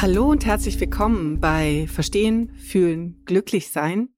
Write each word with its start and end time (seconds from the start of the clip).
Hallo 0.00 0.30
und 0.30 0.46
herzlich 0.46 0.78
willkommen 0.78 1.40
bei 1.40 1.88
Verstehen, 1.92 2.54
Fühlen, 2.54 3.20
Glücklich 3.24 3.72
Sein, 3.72 4.10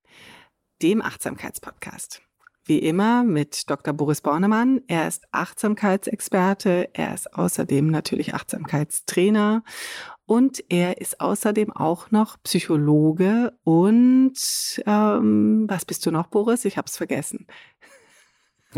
dem 0.83 1.01
Achtsamkeitspodcast. 1.01 2.21
Wie 2.67 2.81
immer 2.81 3.25
mit 3.25 3.71
Dr. 3.71 3.95
Boris 3.95 4.21
Bornemann. 4.21 4.83
Er 4.89 5.09
ist 5.09 5.25
Achtsamkeitsexperte, 5.33 6.91
er 6.93 7.15
ist 7.15 7.33
außerdem 7.33 7.87
natürlich 7.87 8.35
Achtsamkeitstrainer 8.35 9.65
und 10.27 10.63
er 10.69 11.01
ist 11.01 11.19
außerdem 11.19 11.73
auch 11.73 12.11
noch 12.11 12.37
Psychologe 12.43 13.55
und 13.65 14.37
ähm, 14.85 15.65
was 15.67 15.87
bist 15.87 16.05
du 16.05 16.11
noch, 16.11 16.27
Boris? 16.27 16.67
Ich 16.67 16.77
habe 16.77 16.89
es 16.89 16.99
vergessen. 16.99 17.47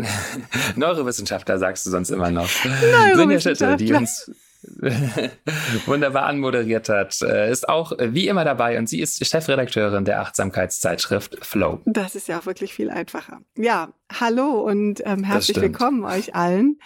Neurowissenschaftler 0.77 1.59
sagst 1.59 1.85
du 1.85 1.89
sonst 1.89 2.11
immer 2.11 2.31
noch. 2.31 2.49
Neurowissenschaftler. 2.63 3.75
die 3.75 3.91
uns 3.91 4.31
wunderbar 5.85 6.23
anmoderiert 6.23 6.89
hat, 6.89 7.21
äh, 7.21 7.51
ist 7.51 7.67
auch 7.67 7.91
äh, 7.93 8.13
wie 8.13 8.27
immer 8.27 8.45
dabei 8.45 8.77
und 8.77 8.87
sie 8.87 9.01
ist 9.01 9.25
Chefredakteurin 9.25 10.05
der 10.05 10.21
Achtsamkeitszeitschrift 10.21 11.45
Flow. 11.45 11.81
Das 11.85 12.15
ist 12.15 12.27
ja 12.27 12.39
auch 12.39 12.45
wirklich 12.45 12.73
viel 12.73 12.89
einfacher. 12.89 13.41
Ja, 13.57 13.93
hallo 14.11 14.61
und 14.61 15.01
ähm, 15.05 15.23
herzlich 15.23 15.59
willkommen 15.59 16.05
euch 16.05 16.35
allen. 16.35 16.79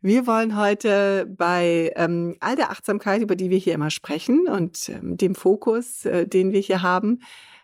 Wir 0.00 0.26
wollen 0.26 0.58
heute 0.58 1.26
bei 1.26 1.90
ähm, 1.96 2.36
all 2.40 2.56
der 2.56 2.70
Achtsamkeit, 2.70 3.22
über 3.22 3.36
die 3.36 3.48
wir 3.48 3.56
hier 3.56 3.72
immer 3.74 3.90
sprechen 3.90 4.46
und 4.48 4.90
ähm, 4.90 5.16
dem 5.16 5.34
Fokus, 5.34 6.04
äh, 6.04 6.26
den 6.26 6.52
wir 6.52 6.60
hier 6.60 6.82
haben, 6.82 7.20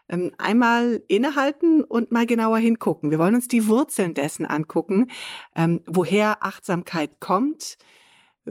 ähm, 0.08 0.32
einmal 0.38 1.02
innehalten 1.06 1.84
und 1.84 2.10
mal 2.10 2.26
genauer 2.26 2.58
hingucken. 2.58 3.10
Wir 3.10 3.18
wollen 3.18 3.34
uns 3.34 3.46
die 3.46 3.68
Wurzeln 3.68 4.14
dessen 4.14 4.46
angucken, 4.46 5.10
ähm, 5.54 5.82
woher 5.86 6.42
Achtsamkeit 6.42 7.20
kommt, 7.20 7.76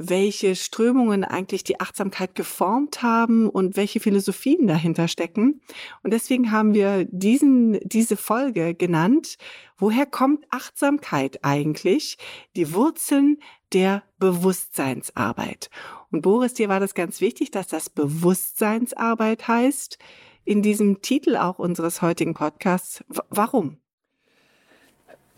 welche 0.02 0.55
Strömungen 0.55 1.23
eigentlich 1.23 1.64
die 1.64 1.80
Achtsamkeit 1.80 2.33
geformt 2.33 3.02
haben 3.02 3.50
und 3.50 3.75
welche 3.75 4.00
Philosophien 4.00 4.67
dahinter 4.67 5.08
stecken. 5.08 5.61
Und 6.03 6.14
deswegen 6.14 6.52
haben 6.52 6.73
wir 6.73 7.05
diesen, 7.05 7.80
diese 7.83 8.16
Folge 8.16 8.73
genannt, 8.75 9.38
woher 9.77 10.05
kommt 10.05 10.45
Achtsamkeit 10.52 11.43
eigentlich? 11.43 12.17
Die 12.55 12.73
Wurzeln 12.73 13.39
der 13.73 14.04
Bewusstseinsarbeit. 14.17 15.70
Und 16.11 16.21
Boris, 16.21 16.54
dir 16.54 16.70
war 16.70 16.80
das 16.80 16.93
ganz 16.93 17.21
wichtig, 17.21 17.52
dass 17.52 17.67
das 17.67 17.89
Bewusstseinsarbeit 17.89 19.48
heißt. 19.48 19.98
In 20.45 20.61
diesem 20.61 21.02
Titel 21.02 21.36
auch 21.36 21.60
unseres 21.60 22.02
heutigen 22.02 22.33
Podcasts. 22.33 23.04
Warum? 23.30 23.77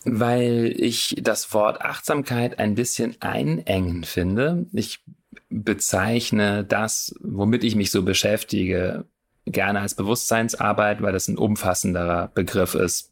Weil 0.03 0.73
ich 0.77 1.15
das 1.21 1.53
Wort 1.53 1.81
Achtsamkeit 1.81 2.59
ein 2.59 2.75
bisschen 2.75 3.15
einengen 3.19 4.03
finde. 4.03 4.65
Ich 4.73 5.03
bezeichne 5.49 6.63
das, 6.63 7.13
womit 7.21 7.63
ich 7.63 7.75
mich 7.75 7.91
so 7.91 8.03
beschäftige, 8.03 9.05
gerne 9.45 9.81
als 9.81 9.95
Bewusstseinsarbeit, 9.95 11.01
weil 11.01 11.13
das 11.13 11.27
ein 11.27 11.37
umfassenderer 11.37 12.31
Begriff 12.33 12.75
ist. 12.75 13.11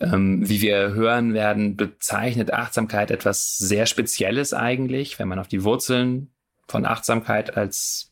Ähm, 0.00 0.48
wie 0.48 0.62
wir 0.62 0.94
hören 0.94 1.34
werden, 1.34 1.76
bezeichnet 1.76 2.52
Achtsamkeit 2.52 3.10
etwas 3.10 3.58
sehr 3.58 3.86
Spezielles 3.86 4.54
eigentlich, 4.54 5.18
wenn 5.18 5.28
man 5.28 5.38
auf 5.38 5.48
die 5.48 5.62
Wurzeln 5.62 6.30
von 6.68 6.86
Achtsamkeit 6.86 7.56
als 7.56 8.09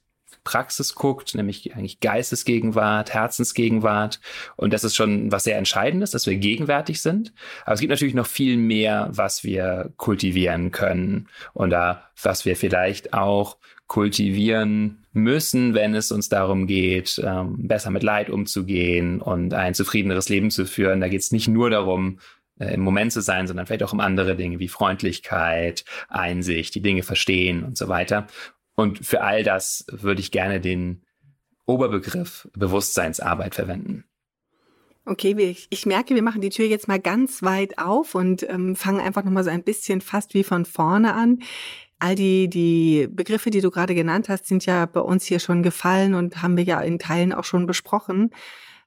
Praxis 0.48 0.94
guckt, 0.94 1.34
nämlich 1.34 1.75
eigentlich 1.76 2.00
Geistesgegenwart, 2.00 3.12
Herzensgegenwart. 3.12 4.19
Und 4.56 4.72
das 4.72 4.82
ist 4.82 4.97
schon 4.97 5.31
was 5.31 5.44
sehr 5.44 5.59
Entscheidendes, 5.59 6.12
dass 6.12 6.26
wir 6.26 6.36
gegenwärtig 6.36 7.03
sind. 7.03 7.34
Aber 7.66 7.75
es 7.75 7.81
gibt 7.81 7.91
natürlich 7.91 8.14
noch 8.14 8.26
viel 8.26 8.56
mehr, 8.56 9.10
was 9.12 9.44
wir 9.44 9.92
kultivieren 9.98 10.70
können 10.70 11.28
und 11.53 11.69
da, 11.69 12.03
was 12.22 12.47
wir 12.47 12.56
vielleicht 12.56 13.12
auch 13.12 13.58
kultivieren 13.88 15.04
müssen, 15.12 15.75
wenn 15.75 15.94
es 15.94 16.10
uns 16.12 16.31
darum 16.31 16.66
geht, 16.66 17.20
ähm, 17.22 17.69
besser 17.69 17.91
mit 17.91 18.03
Leid 18.03 18.31
umzugehen 18.31 19.20
und 19.20 19.53
ein 19.53 19.75
zufriedeneres 19.75 20.31
Leben 20.31 20.50
zu 20.50 20.64
führen. 20.64 21.00
Da 21.00 21.08
geht 21.08 21.20
es 21.20 21.32
nicht 21.32 21.48
nur 21.48 21.69
darum, 21.69 22.20
äh, 22.58 22.72
im 22.75 22.81
Moment 22.81 23.12
zu 23.12 23.20
sein, 23.20 23.47
sondern 23.47 23.66
vielleicht 23.66 23.82
auch 23.82 23.92
um 23.92 24.00
andere 24.00 24.34
Dinge 24.34 24.58
wie 24.58 24.69
Freundlichkeit, 24.69 25.84
Einsicht, 26.08 26.75
die 26.75 26.82
Dinge 26.82 27.03
verstehen 27.03 27.64
und 27.64 27.76
so 27.76 27.88
weiter. 27.88 28.26
Und 28.78 29.04
für 29.04 29.22
all 29.22 29.42
das 29.42 29.84
würde 29.90 30.20
ich 30.20 30.30
gerne 30.30 30.60
den 30.60 31.02
Oberbegriff 31.66 32.48
Bewusstseinsarbeit 32.54 33.56
verwenden. 33.56 34.04
Okay, 35.04 35.56
ich, 35.68 35.84
merke, 35.84 36.14
wir 36.14 36.22
machen 36.22 36.40
die 36.40 36.50
Tür 36.50 36.66
jetzt 36.66 36.86
mal 36.86 37.00
ganz 37.00 37.42
weit 37.42 37.78
auf 37.78 38.14
und 38.14 38.48
ähm, 38.48 38.76
fangen 38.76 39.00
einfach 39.00 39.24
nochmal 39.24 39.42
so 39.42 39.50
ein 39.50 39.64
bisschen 39.64 40.00
fast 40.00 40.32
wie 40.34 40.44
von 40.44 40.64
vorne 40.64 41.14
an. 41.14 41.40
All 41.98 42.14
die, 42.14 42.48
die 42.48 43.08
Begriffe, 43.10 43.50
die 43.50 43.62
du 43.62 43.72
gerade 43.72 43.96
genannt 43.96 44.28
hast, 44.28 44.46
sind 44.46 44.64
ja 44.64 44.86
bei 44.86 45.00
uns 45.00 45.24
hier 45.24 45.40
schon 45.40 45.64
gefallen 45.64 46.14
und 46.14 46.40
haben 46.40 46.56
wir 46.56 46.62
ja 46.62 46.80
in 46.80 47.00
Teilen 47.00 47.32
auch 47.32 47.42
schon 47.42 47.66
besprochen. 47.66 48.30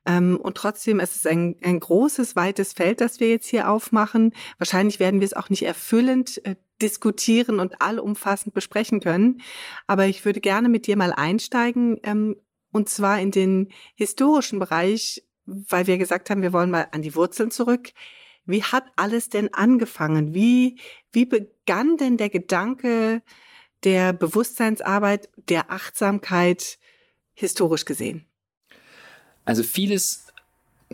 Ähm, 0.05 0.37
und 0.41 0.55
trotzdem 0.55 0.99
ist 0.99 1.15
es 1.15 1.25
ein, 1.25 1.55
ein 1.63 1.79
großes, 1.79 2.35
weites 2.35 2.73
Feld, 2.73 3.01
das 3.01 3.19
wir 3.19 3.29
jetzt 3.29 3.47
hier 3.47 3.69
aufmachen. 3.69 4.33
Wahrscheinlich 4.57 4.99
werden 4.99 5.19
wir 5.19 5.25
es 5.25 5.33
auch 5.33 5.49
nicht 5.49 5.63
erfüllend 5.63 6.43
äh, 6.45 6.55
diskutieren 6.81 7.59
und 7.59 7.81
allumfassend 7.81 8.53
besprechen 8.53 8.99
können. 8.99 9.41
Aber 9.87 10.07
ich 10.07 10.25
würde 10.25 10.41
gerne 10.41 10.69
mit 10.69 10.87
dir 10.87 10.97
mal 10.97 11.13
einsteigen, 11.13 11.99
ähm, 12.03 12.35
und 12.71 12.89
zwar 12.89 13.19
in 13.19 13.31
den 13.31 13.69
historischen 13.95 14.59
Bereich, 14.59 15.23
weil 15.45 15.87
wir 15.87 15.97
gesagt 15.97 16.29
haben, 16.29 16.41
wir 16.41 16.53
wollen 16.53 16.71
mal 16.71 16.87
an 16.91 17.01
die 17.01 17.15
Wurzeln 17.15 17.51
zurück. 17.51 17.91
Wie 18.45 18.63
hat 18.63 18.85
alles 18.95 19.29
denn 19.29 19.53
angefangen? 19.53 20.33
Wie, 20.33 20.79
wie 21.11 21.25
begann 21.25 21.97
denn 21.97 22.17
der 22.17 22.29
Gedanke 22.29 23.21
der 23.83 24.13
Bewusstseinsarbeit, 24.13 25.29
der 25.35 25.69
Achtsamkeit 25.69 26.79
historisch 27.33 27.85
gesehen? 27.85 28.30
Also 29.45 29.63
vieles 29.63 30.27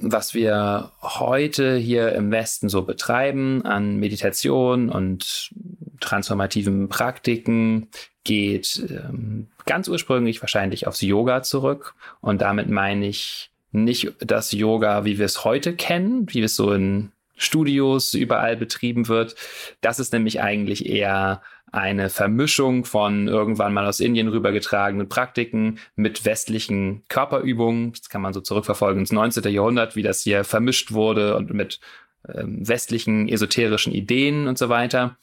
was 0.02 0.34
wir 0.34 0.92
heute 1.02 1.76
hier 1.76 2.14
im 2.14 2.32
Westen 2.32 2.70
so 2.70 2.84
betreiben 2.84 3.66
an 3.66 3.98
Meditation 3.98 4.90
und 4.90 5.52
transformativen 6.00 6.90
Praktiken, 6.90 7.88
geht 8.24 8.84
ähm, 8.90 9.48
ganz 9.66 9.88
ursprünglich 9.88 10.42
wahrscheinlich 10.42 10.86
aufs 10.86 11.02
Yoga 11.02 11.44
zurück. 11.44 11.96
Und 12.22 12.42
damit 12.42 12.70
meine 12.70 13.08
ich 13.08 13.52
nicht 13.72 14.14
das 14.20 14.52
Yoga, 14.52 15.06
wie 15.06 15.18
wir 15.18 15.26
es 15.26 15.44
heute 15.44 15.76
kennen, 15.76 16.28
wie 16.30 16.42
es 16.42 16.56
so 16.56 16.72
in 16.74 17.12
Studios 17.38 18.14
überall 18.14 18.58
betrieben 18.58 19.08
wird. 19.08 19.36
Das 19.82 20.00
ist 20.00 20.12
nämlich 20.12 20.42
eigentlich 20.42 20.86
eher 20.86 21.42
eine 21.72 22.10
Vermischung 22.10 22.86
von 22.86 23.28
irgendwann 23.28 23.74
mal 23.74 23.86
aus 23.86 24.00
Indien 24.00 24.30
rübergetragenen 24.30 25.10
Praktiken 25.10 25.80
mit 25.96 26.26
westlichen 26.26 27.04
Körperübungen. 27.10 27.92
Das 27.92 28.10
kann 28.10 28.22
man 28.22 28.34
so 28.34 28.42
zurückverfolgen 28.42 29.02
ins 29.02 29.12
19. 29.12 29.44
Jahrhundert, 29.52 29.96
wie 29.96 30.04
das 30.04 30.22
hier 30.22 30.44
vermischt 30.44 30.94
wurde 30.94 31.36
und 31.36 31.54
mit 31.54 31.80
ähm, 32.28 32.68
westlichen 32.68 33.28
esoterischen 33.28 33.94
Ideen 33.94 34.48
und 34.48 34.58
so 34.58 34.70
weiter. 34.70 35.18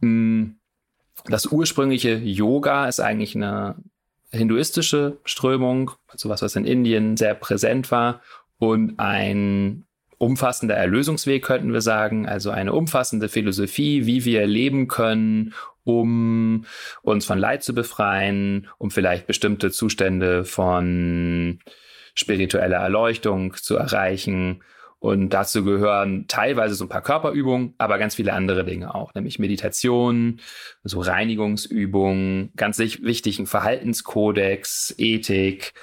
Hm, 0.00 0.56
das 1.26 1.46
ursprüngliche 1.46 2.14
Yoga 2.14 2.86
ist 2.86 3.00
eigentlich 3.00 3.34
eine 3.34 3.76
hinduistische 4.30 5.18
Strömung, 5.24 5.92
sowas, 6.14 6.42
was 6.42 6.56
in 6.56 6.64
Indien 6.64 7.16
sehr 7.16 7.34
präsent 7.34 7.90
war 7.90 8.20
und 8.58 8.98
ein 8.98 9.85
umfassender 10.18 10.74
Erlösungsweg, 10.74 11.44
könnten 11.44 11.72
wir 11.72 11.80
sagen, 11.80 12.26
also 12.26 12.50
eine 12.50 12.72
umfassende 12.72 13.28
Philosophie, 13.28 14.06
wie 14.06 14.24
wir 14.24 14.46
leben 14.46 14.88
können, 14.88 15.54
um 15.84 16.64
uns 17.02 17.26
von 17.26 17.38
Leid 17.38 17.62
zu 17.62 17.74
befreien, 17.74 18.68
um 18.78 18.90
vielleicht 18.90 19.26
bestimmte 19.26 19.70
Zustände 19.70 20.44
von 20.44 21.60
spiritueller 22.14 22.78
Erleuchtung 22.78 23.54
zu 23.54 23.76
erreichen. 23.76 24.62
Und 24.98 25.30
dazu 25.30 25.62
gehören 25.62 26.26
teilweise 26.26 26.74
so 26.74 26.86
ein 26.86 26.88
paar 26.88 27.02
Körperübungen, 27.02 27.74
aber 27.78 27.98
ganz 27.98 28.14
viele 28.14 28.32
andere 28.32 28.64
Dinge 28.64 28.94
auch, 28.94 29.14
nämlich 29.14 29.38
Meditation, 29.38 30.40
so 30.82 31.00
Reinigungsübungen, 31.00 32.50
ganz 32.56 32.78
wichtig 32.78 33.38
ein 33.38 33.46
Verhaltenskodex, 33.46 34.94
Ethik, 34.96 35.74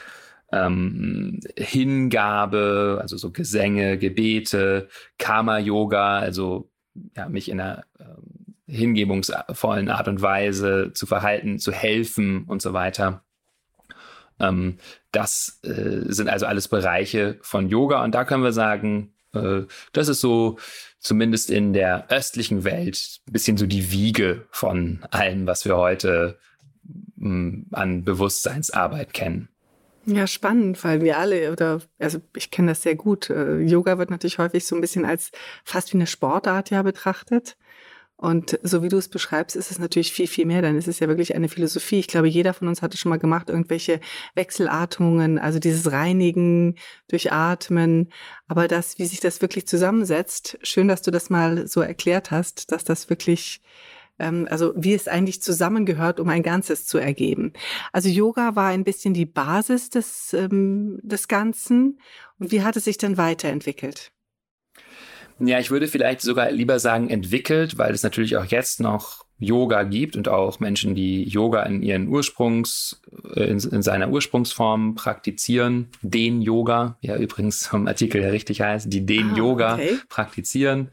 ähm, 0.54 1.40
Hingabe, 1.58 3.00
also 3.02 3.18
so 3.18 3.32
Gesänge, 3.32 3.98
Gebete, 3.98 4.88
Karma-Yoga, 5.18 6.20
also 6.20 6.70
ja, 7.16 7.28
mich 7.28 7.50
in 7.50 7.60
einer 7.60 7.86
ähm, 8.00 8.56
hingebungsvollen 8.68 9.90
Art 9.90 10.08
und 10.08 10.22
Weise 10.22 10.92
zu 10.94 11.06
verhalten, 11.06 11.58
zu 11.58 11.72
helfen 11.72 12.44
und 12.46 12.62
so 12.62 12.74
weiter. 12.74 13.24
Ähm, 14.40 14.78
das 15.12 15.60
äh, 15.64 16.12
sind 16.12 16.30
also 16.30 16.46
alles 16.46 16.68
Bereiche 16.68 17.40
von 17.42 17.68
Yoga 17.68 18.04
und 18.04 18.14
da 18.14 18.24
können 18.24 18.44
wir 18.44 18.54
sagen, 18.54 19.14
äh, 19.34 19.62
das 19.92 20.08
ist 20.08 20.22
so 20.22 20.60
zumindest 21.00 21.50
in 21.50 21.74
der 21.74 22.10
östlichen 22.12 22.64
Welt 22.64 23.20
ein 23.28 23.34
bisschen 23.34 23.58
so 23.58 23.66
die 23.66 23.92
Wiege 23.92 24.46
von 24.52 25.00
allem, 25.10 25.48
was 25.48 25.66
wir 25.66 25.78
heute 25.78 26.38
an 27.20 28.04
Bewusstseinsarbeit 28.04 29.14
kennen. 29.14 29.48
Ja, 30.06 30.28
spannend, 30.28 30.84
weil 30.84 31.02
wir 31.02 31.18
alle, 31.18 31.52
oder 31.52 31.82
also 31.98 32.20
ich 32.36 32.52
kenne 32.52 32.70
das 32.70 32.82
sehr 32.82 32.96
gut. 32.96 33.30
Äh, 33.30 33.60
Yoga 33.60 33.98
wird 33.98 34.10
natürlich 34.10 34.38
häufig 34.38 34.66
so 34.66 34.76
ein 34.76 34.82
bisschen 34.82 35.06
als 35.06 35.32
fast 35.64 35.94
wie 35.94 35.98
eine 35.98 36.08
Sportart 36.08 36.70
ja 36.72 36.82
betrachtet. 36.82 37.56
Und 38.18 38.58
so 38.64 38.84
wie 38.84 38.90
du 38.90 38.98
es 38.98 39.10
beschreibst, 39.10 39.56
ist 39.56 39.72
es 39.72 39.80
natürlich 39.80 40.14
viel, 40.14 40.28
viel 40.28 40.46
mehr. 40.46 40.62
Dann 40.62 40.78
ist 40.78 40.88
es 40.88 41.00
ja 41.00 41.08
wirklich 41.08 41.36
eine 41.36 41.50
Philosophie. 41.50 42.00
Ich 42.00 42.08
glaube, 42.08 42.28
jeder 42.28 42.54
von 42.54 42.68
uns 42.68 42.82
hatte 42.82 42.98
schon 42.98 43.10
mal 43.10 43.20
gemacht, 43.20 43.50
irgendwelche 43.50 44.00
Wechselatmungen, 44.36 45.40
also 45.40 45.60
dieses 45.60 45.92
Reinigen 45.92 46.76
durch 47.10 47.32
Atmen. 47.34 48.12
Aber 48.48 48.68
das, 48.68 49.00
wie 49.00 49.06
sich 49.06 49.20
das 49.20 49.42
wirklich 49.42 49.68
zusammensetzt, 49.68 50.58
schön, 50.64 50.88
dass 50.88 51.02
du 51.02 51.12
das 51.12 51.30
mal 51.30 51.68
so 51.68 51.82
erklärt 51.82 52.32
hast, 52.32 52.72
dass 52.72 52.84
das 52.84 53.10
wirklich 53.10 53.62
ähm, 54.20 54.48
also 54.50 54.74
wie 54.76 54.94
es 54.94 55.08
eigentlich 55.08 55.42
zusammengehört, 55.42 56.20
um 56.20 56.30
ein 56.30 56.44
Ganzes 56.44 56.86
zu 56.86 56.98
ergeben. 56.98 57.54
Also 57.92 58.10
Yoga 58.10 58.56
war 58.56 58.70
ein 58.70 58.84
bisschen 58.84 59.14
die 59.14 59.26
Basis 59.26 59.90
des, 59.90 60.34
ähm, 60.34 61.00
des 61.04 61.28
Ganzen. 61.28 62.00
Und 62.40 62.52
wie 62.52 62.62
hat 62.62 62.76
es 62.76 62.86
sich 62.86 62.98
dann 62.98 63.18
weiterentwickelt? 63.18 64.12
Ja, 65.40 65.60
ich 65.60 65.72
würde 65.72 65.88
vielleicht 65.88 66.22
sogar 66.22 66.52
lieber 66.52 66.80
sagen 66.80 67.10
entwickelt, 67.10 67.78
weil 67.78 67.94
es 67.94 68.04
natürlich 68.04 68.38
auch 68.38 68.46
jetzt 68.46 68.80
noch 68.80 69.23
Yoga 69.44 69.84
gibt 69.84 70.16
und 70.16 70.28
auch 70.28 70.60
Menschen, 70.60 70.96
die 70.96 71.24
Yoga 71.24 71.64
in 71.64 71.84
ihren 71.84 72.08
Ursprungs, 72.08 73.02
äh, 73.36 73.44
in, 73.44 73.60
in 73.60 73.82
seiner 73.82 74.10
Ursprungsform 74.10 74.96
praktizieren, 74.96 75.90
den 76.02 76.42
Yoga, 76.42 76.98
ja 77.02 77.16
übrigens 77.18 77.68
vom 77.68 77.88
Artikel 77.88 78.22
her 78.22 78.32
richtig 78.32 78.62
heißt, 78.62 78.92
die 78.92 79.06
den 79.06 79.32
ah, 79.32 79.38
Yoga 79.38 79.74
okay. 79.76 79.98
praktizieren. 80.10 80.90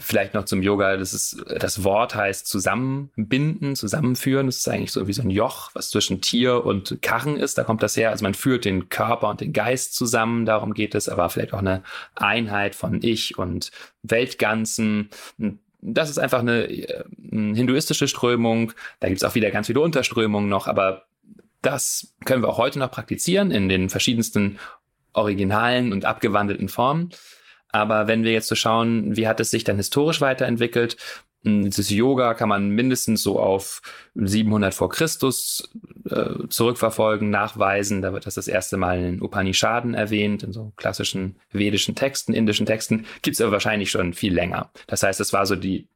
Vielleicht 0.00 0.34
noch 0.34 0.44
zum 0.44 0.62
Yoga, 0.62 0.96
das 0.96 1.12
ist, 1.12 1.44
das 1.58 1.82
Wort 1.82 2.14
heißt 2.14 2.46
zusammenbinden, 2.46 3.74
zusammenführen. 3.74 4.46
Das 4.46 4.58
ist 4.58 4.68
eigentlich 4.68 4.92
so 4.92 5.08
wie 5.08 5.12
so 5.12 5.22
ein 5.22 5.30
Joch, 5.30 5.70
was 5.74 5.90
zwischen 5.90 6.20
Tier 6.20 6.64
und 6.64 7.02
Karren 7.02 7.36
ist. 7.36 7.58
Da 7.58 7.64
kommt 7.64 7.82
das 7.82 7.96
her. 7.96 8.10
Also 8.10 8.22
man 8.22 8.34
führt 8.34 8.64
den 8.64 8.90
Körper 8.90 9.28
und 9.28 9.40
den 9.40 9.52
Geist 9.52 9.94
zusammen. 9.94 10.46
Darum 10.46 10.72
geht 10.72 10.94
es, 10.94 11.08
aber 11.08 11.28
vielleicht 11.30 11.52
auch 11.52 11.58
eine 11.58 11.82
Einheit 12.14 12.76
von 12.76 13.02
Ich 13.02 13.38
und 13.38 13.72
Weltganzen 14.02 15.10
das 15.80 16.10
ist 16.10 16.18
einfach 16.18 16.40
eine, 16.40 16.68
äh, 16.68 17.04
hinduistische 17.30 18.08
Strömung. 18.08 18.72
Da 19.00 19.08
gibt 19.08 19.22
es 19.22 19.28
auch 19.28 19.34
wieder 19.34 19.50
ganz 19.50 19.68
viele 19.68 19.80
Unterströmungen 19.80 20.48
noch, 20.48 20.66
aber 20.66 21.04
das 21.62 22.14
können 22.24 22.42
wir 22.42 22.48
auch 22.48 22.58
heute 22.58 22.78
noch 22.78 22.90
praktizieren 22.90 23.50
in 23.50 23.68
den 23.68 23.88
verschiedensten 23.88 24.58
originalen 25.12 25.92
und 25.92 26.04
abgewandelten 26.04 26.68
Formen. 26.68 27.10
Aber 27.70 28.06
wenn 28.06 28.24
wir 28.24 28.32
jetzt 28.32 28.48
so 28.48 28.54
schauen, 28.54 29.16
wie 29.16 29.28
hat 29.28 29.40
es 29.40 29.50
sich 29.50 29.64
dann 29.64 29.76
historisch 29.76 30.20
weiterentwickelt, 30.20 30.96
das 31.70 31.90
Yoga 31.90 32.34
kann 32.34 32.48
man 32.48 32.70
mindestens 32.70 33.22
so 33.22 33.38
auf 33.38 33.82
700 34.14 34.74
vor 34.74 34.88
Christus 34.88 35.70
äh, 36.08 36.48
zurückverfolgen, 36.48 37.30
nachweisen. 37.30 38.02
Da 38.02 38.12
wird 38.12 38.26
das 38.26 38.34
das 38.34 38.48
erste 38.48 38.76
Mal 38.76 38.98
in 38.98 39.04
den 39.04 39.22
Upanishaden 39.22 39.94
erwähnt, 39.94 40.42
in 40.42 40.52
so 40.52 40.72
klassischen 40.76 41.36
vedischen 41.50 41.94
Texten, 41.94 42.32
indischen 42.32 42.66
Texten. 42.66 43.06
Gibt 43.22 43.34
es 43.34 43.40
aber 43.40 43.52
wahrscheinlich 43.52 43.90
schon 43.90 44.14
viel 44.14 44.34
länger. 44.34 44.70
Das 44.86 45.02
heißt, 45.02 45.20
es 45.20 45.32
war 45.32 45.46
so 45.46 45.56
die 45.56 45.88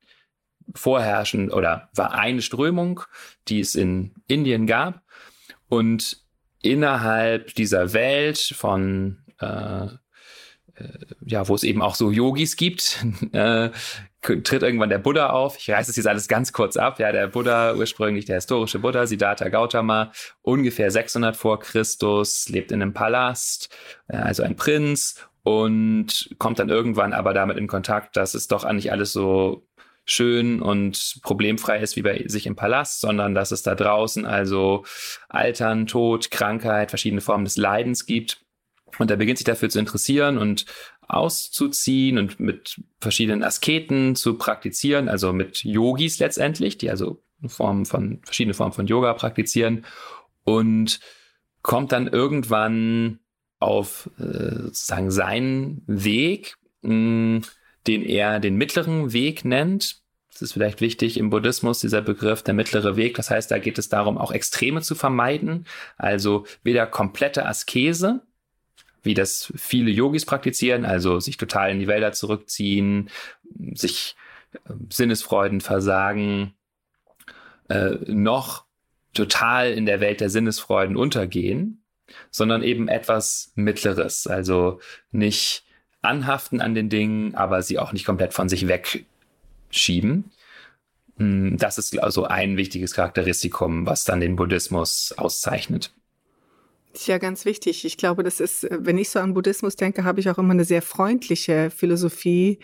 vorherrschende 0.75 1.55
oder 1.55 1.89
war 1.95 2.15
eine 2.15 2.43
Strömung, 2.43 3.01
die 3.49 3.61
es 3.61 3.75
in 3.75 4.13
Indien 4.29 4.67
gab. 4.67 5.03
Und 5.69 6.19
innerhalb 6.63 7.55
dieser 7.55 7.93
Welt 7.93 8.39
von 8.39 9.19
äh, 9.41 9.89
äh, 10.83 10.89
ja, 11.25 11.49
wo 11.49 11.55
es 11.55 11.65
eben 11.65 11.83
auch 11.83 11.95
so 11.95 12.11
Yogis 12.11 12.57
gibt, 12.57 13.05
äh, 13.33 13.71
tritt 14.23 14.63
irgendwann 14.63 14.89
der 14.89 14.99
Buddha 14.99 15.31
auf. 15.31 15.57
Ich 15.59 15.71
reiße 15.71 15.91
es 15.91 15.97
jetzt 15.97 16.07
alles 16.07 16.29
ganz 16.29 16.53
kurz 16.53 16.77
ab. 16.77 16.99
Ja, 17.01 17.13
der 17.13 17.27
Buddha, 17.27 17.75
ursprünglich 17.75 18.25
der 18.25 18.37
historische 18.37 18.79
Buddha, 18.79 19.07
Siddhartha 19.07 19.49
Gautama, 19.49 20.13
ungefähr 20.43 20.91
600 20.91 21.37
vor 21.37 21.59
Christus, 21.59 22.49
lebt 22.49 22.73
in 22.73 22.81
einem 22.81 22.93
Palast, 22.93 23.77
äh, 24.09 24.17
also 24.17 24.43
ein 24.43 24.57
Prinz 24.57 25.29
und 25.43 26.31
kommt 26.39 26.61
dann 26.61 26.69
irgendwann 26.69 27.13
aber 27.13 27.35
damit 27.35 27.57
in 27.57 27.67
Kontakt, 27.67 28.17
dass 28.17 28.35
es 28.35 28.47
doch 28.47 28.65
eigentlich 28.65 28.93
alles 28.93 29.13
so 29.13 29.67
schön 30.05 30.63
und 30.63 31.21
problemfrei 31.23 31.79
ist 31.79 31.97
wie 31.97 32.03
bei 32.03 32.25
sich 32.27 32.47
im 32.47 32.57
Palast, 32.57 33.01
sondern 33.01 33.35
dass 33.35 33.53
es 33.53 33.63
da 33.63 33.75
draußen 33.75 34.25
also 34.27 34.85
Altern, 35.29 35.87
Tod, 35.87 36.31
Krankheit, 36.31 36.91
verschiedene 36.91 37.21
Formen 37.21 37.45
des 37.45 37.57
Leidens 37.57 38.07
gibt 38.07 38.41
und 38.99 39.11
er 39.11 39.17
beginnt 39.17 39.39
sich 39.39 39.45
dafür 39.45 39.69
zu 39.69 39.79
interessieren 39.79 40.39
und 40.39 40.67
auszuziehen 41.13 42.19
und 42.19 42.41
mit 42.41 42.81
verschiedenen 43.01 43.43
Asketen 43.43 44.17
zu 44.17 44.39
praktizieren, 44.39 45.09
also 45.09 45.33
mit 45.33 45.63
Yogis 45.65 46.19
letztendlich, 46.19 46.79
die 46.79 46.91
also 46.91 47.23
Formen 47.47 47.85
von, 47.85 48.21
verschiedene 48.23 48.55
Formen 48.55 48.73
von 48.73 48.87
Yoga 48.87 49.13
praktizieren 49.15 49.85
und 50.45 51.01
kommt 51.63 51.93
dann 51.93 52.09
irgendwann 52.09 53.19
auf 53.59 54.11
äh, 54.19 54.63
sozusagen 54.65 55.11
seinen 55.11 55.83
Weg, 55.87 56.57
mh, 56.83 56.91
hm, 56.91 57.43
den 57.87 58.03
er 58.03 58.41
den 58.41 58.57
mittleren 58.57 59.13
Weg 59.13 59.45
nennt. 59.45 60.03
Das 60.31 60.41
ist 60.41 60.53
vielleicht 60.53 60.81
wichtig 60.81 61.19
im 61.19 61.31
Buddhismus, 61.31 61.81
dieser 61.81 62.01
Begriff, 62.01 62.43
der 62.43 62.55
mittlere 62.55 62.97
Weg. 62.97 63.17
Das 63.17 63.31
heißt, 63.31 63.51
da 63.51 63.59
geht 63.59 63.79
es 63.79 63.89
darum, 63.89 64.19
auch 64.19 64.33
Extreme 64.33 64.81
zu 64.81 64.95
vermeiden. 64.95 65.67
Also 65.97 66.47
weder 66.63 66.87
komplette 66.87 67.45
Askese, 67.45 68.23
wie 69.03 69.15
das 69.15 69.53
viele 69.57 69.91
Yogis 69.91 70.25
praktizieren, 70.27 70.85
also 70.85 71.21
sich 71.21 71.37
total 71.37 71.71
in 71.71 71.81
die 71.81 71.89
Wälder 71.89 72.13
zurückziehen, 72.13 73.11
sich 73.75 74.17
äh, 74.53 74.73
Sinnesfreuden 74.91 75.61
versagen, 75.61 76.55
äh, 77.69 77.97
noch 78.07 78.65
total 79.15 79.73
in 79.73 79.87
der 79.87 80.01
Welt 80.01 80.21
der 80.21 80.31
Sinnesfreuden 80.31 80.97
untergehen, 80.97 81.83
sondern 82.31 82.63
eben 82.63 82.89
etwas 82.89 83.53
Mittleres, 83.55 84.27
also 84.27 84.81
nicht 85.11 85.65
anhaften 86.01 86.61
an 86.61 86.75
den 86.75 86.89
Dingen, 86.89 87.35
aber 87.35 87.63
sie 87.63 87.79
auch 87.79 87.93
nicht 87.93 88.05
komplett 88.05 88.35
von 88.35 88.49
sich 88.49 88.67
wegschieben. 88.69 90.33
Hm, 91.17 91.57
das 91.59 91.79
ist 91.79 91.99
also 91.99 92.25
ein 92.25 92.57
wichtiges 92.57 92.95
Charakteristikum, 92.95 93.87
was 93.87 94.05
dann 94.05 94.21
den 94.21 94.37
Buddhismus 94.37 95.15
auszeichnet. 95.17 95.93
Ist 96.93 97.07
ja 97.07 97.19
ganz 97.19 97.45
wichtig. 97.45 97.85
Ich 97.85 97.97
glaube, 97.97 98.23
das 98.23 98.39
ist, 98.39 98.67
wenn 98.71 98.99
ich 98.99 99.09
so 99.09 99.19
an 99.19 99.35
Buddhismus 99.35 99.77
denke, 99.77 100.05
habe 100.05 100.21
ich 100.21 100.29
auch 100.29 100.39
immer 100.39 100.53
eine 100.53 100.65
sehr 100.65 100.83
freundliche 100.83 101.71
Philosophie, 101.71 102.59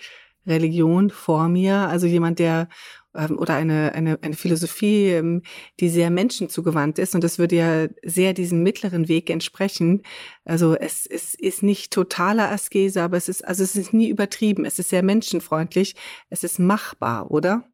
Religion 0.47 1.11
vor 1.11 1.49
mir. 1.49 1.77
Also 1.89 2.07
jemand, 2.07 2.39
der 2.39 2.69
ähm, 3.15 3.39
oder 3.39 3.55
eine, 3.55 3.93
eine, 3.95 4.19
eine 4.23 4.35
Philosophie, 4.35 5.09
ähm, 5.11 5.43
die 5.81 5.89
sehr 5.89 6.11
menschenzugewandt 6.11 6.99
ist. 6.99 7.15
Und 7.15 7.25
das 7.25 7.39
würde 7.39 7.57
ja 7.57 7.89
sehr 8.05 8.35
diesem 8.35 8.63
mittleren 8.63 9.09
Weg 9.09 9.31
entsprechen. 9.31 10.03
Also 10.45 10.75
es, 10.75 11.07
es 11.07 11.35
ist 11.35 11.63
nicht 11.63 11.93
totaler 11.93 12.51
Askese, 12.51 13.03
aber 13.03 13.17
es 13.17 13.29
ist, 13.29 13.47
also 13.47 13.63
es 13.63 13.77
ist 13.77 13.93
nie 13.93 14.09
übertrieben. 14.09 14.65
Es 14.65 14.79
ist 14.79 14.91
sehr 14.91 15.03
menschenfreundlich. 15.03 15.95
Es 16.31 16.45
ist 16.45 16.59
machbar, 16.59 17.31
oder? 17.31 17.65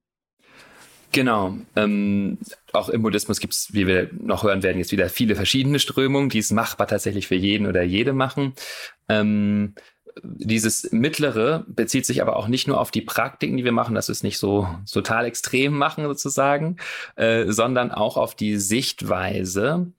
Genau. 1.14 1.56
Ähm, 1.76 2.38
auch 2.72 2.88
im 2.88 3.02
Buddhismus 3.02 3.38
gibt 3.38 3.54
es, 3.54 3.72
wie 3.72 3.86
wir 3.86 4.10
noch 4.12 4.42
hören 4.42 4.64
werden, 4.64 4.78
jetzt 4.78 4.90
wieder 4.90 5.08
viele 5.08 5.36
verschiedene 5.36 5.78
Strömungen, 5.78 6.28
die 6.28 6.40
es 6.40 6.50
machbar 6.50 6.88
tatsächlich 6.88 7.28
für 7.28 7.36
jeden 7.36 7.68
oder 7.68 7.84
jede 7.84 8.12
machen. 8.12 8.54
Ähm, 9.08 9.74
dieses 10.24 10.90
Mittlere 10.90 11.64
bezieht 11.68 12.04
sich 12.04 12.20
aber 12.20 12.34
auch 12.34 12.48
nicht 12.48 12.66
nur 12.66 12.80
auf 12.80 12.90
die 12.90 13.00
Praktiken, 13.00 13.56
die 13.56 13.64
wir 13.64 13.70
machen, 13.70 13.94
dass 13.94 14.08
wir 14.08 14.12
es 14.12 14.24
nicht 14.24 14.38
so, 14.38 14.66
total 14.92 15.24
extrem 15.24 15.78
machen 15.78 16.04
sozusagen, 16.04 16.78
äh, 17.14 17.44
sondern 17.46 17.92
auch 17.92 18.16
auf 18.16 18.34
die 18.34 18.56
Sichtweise. 18.56 19.92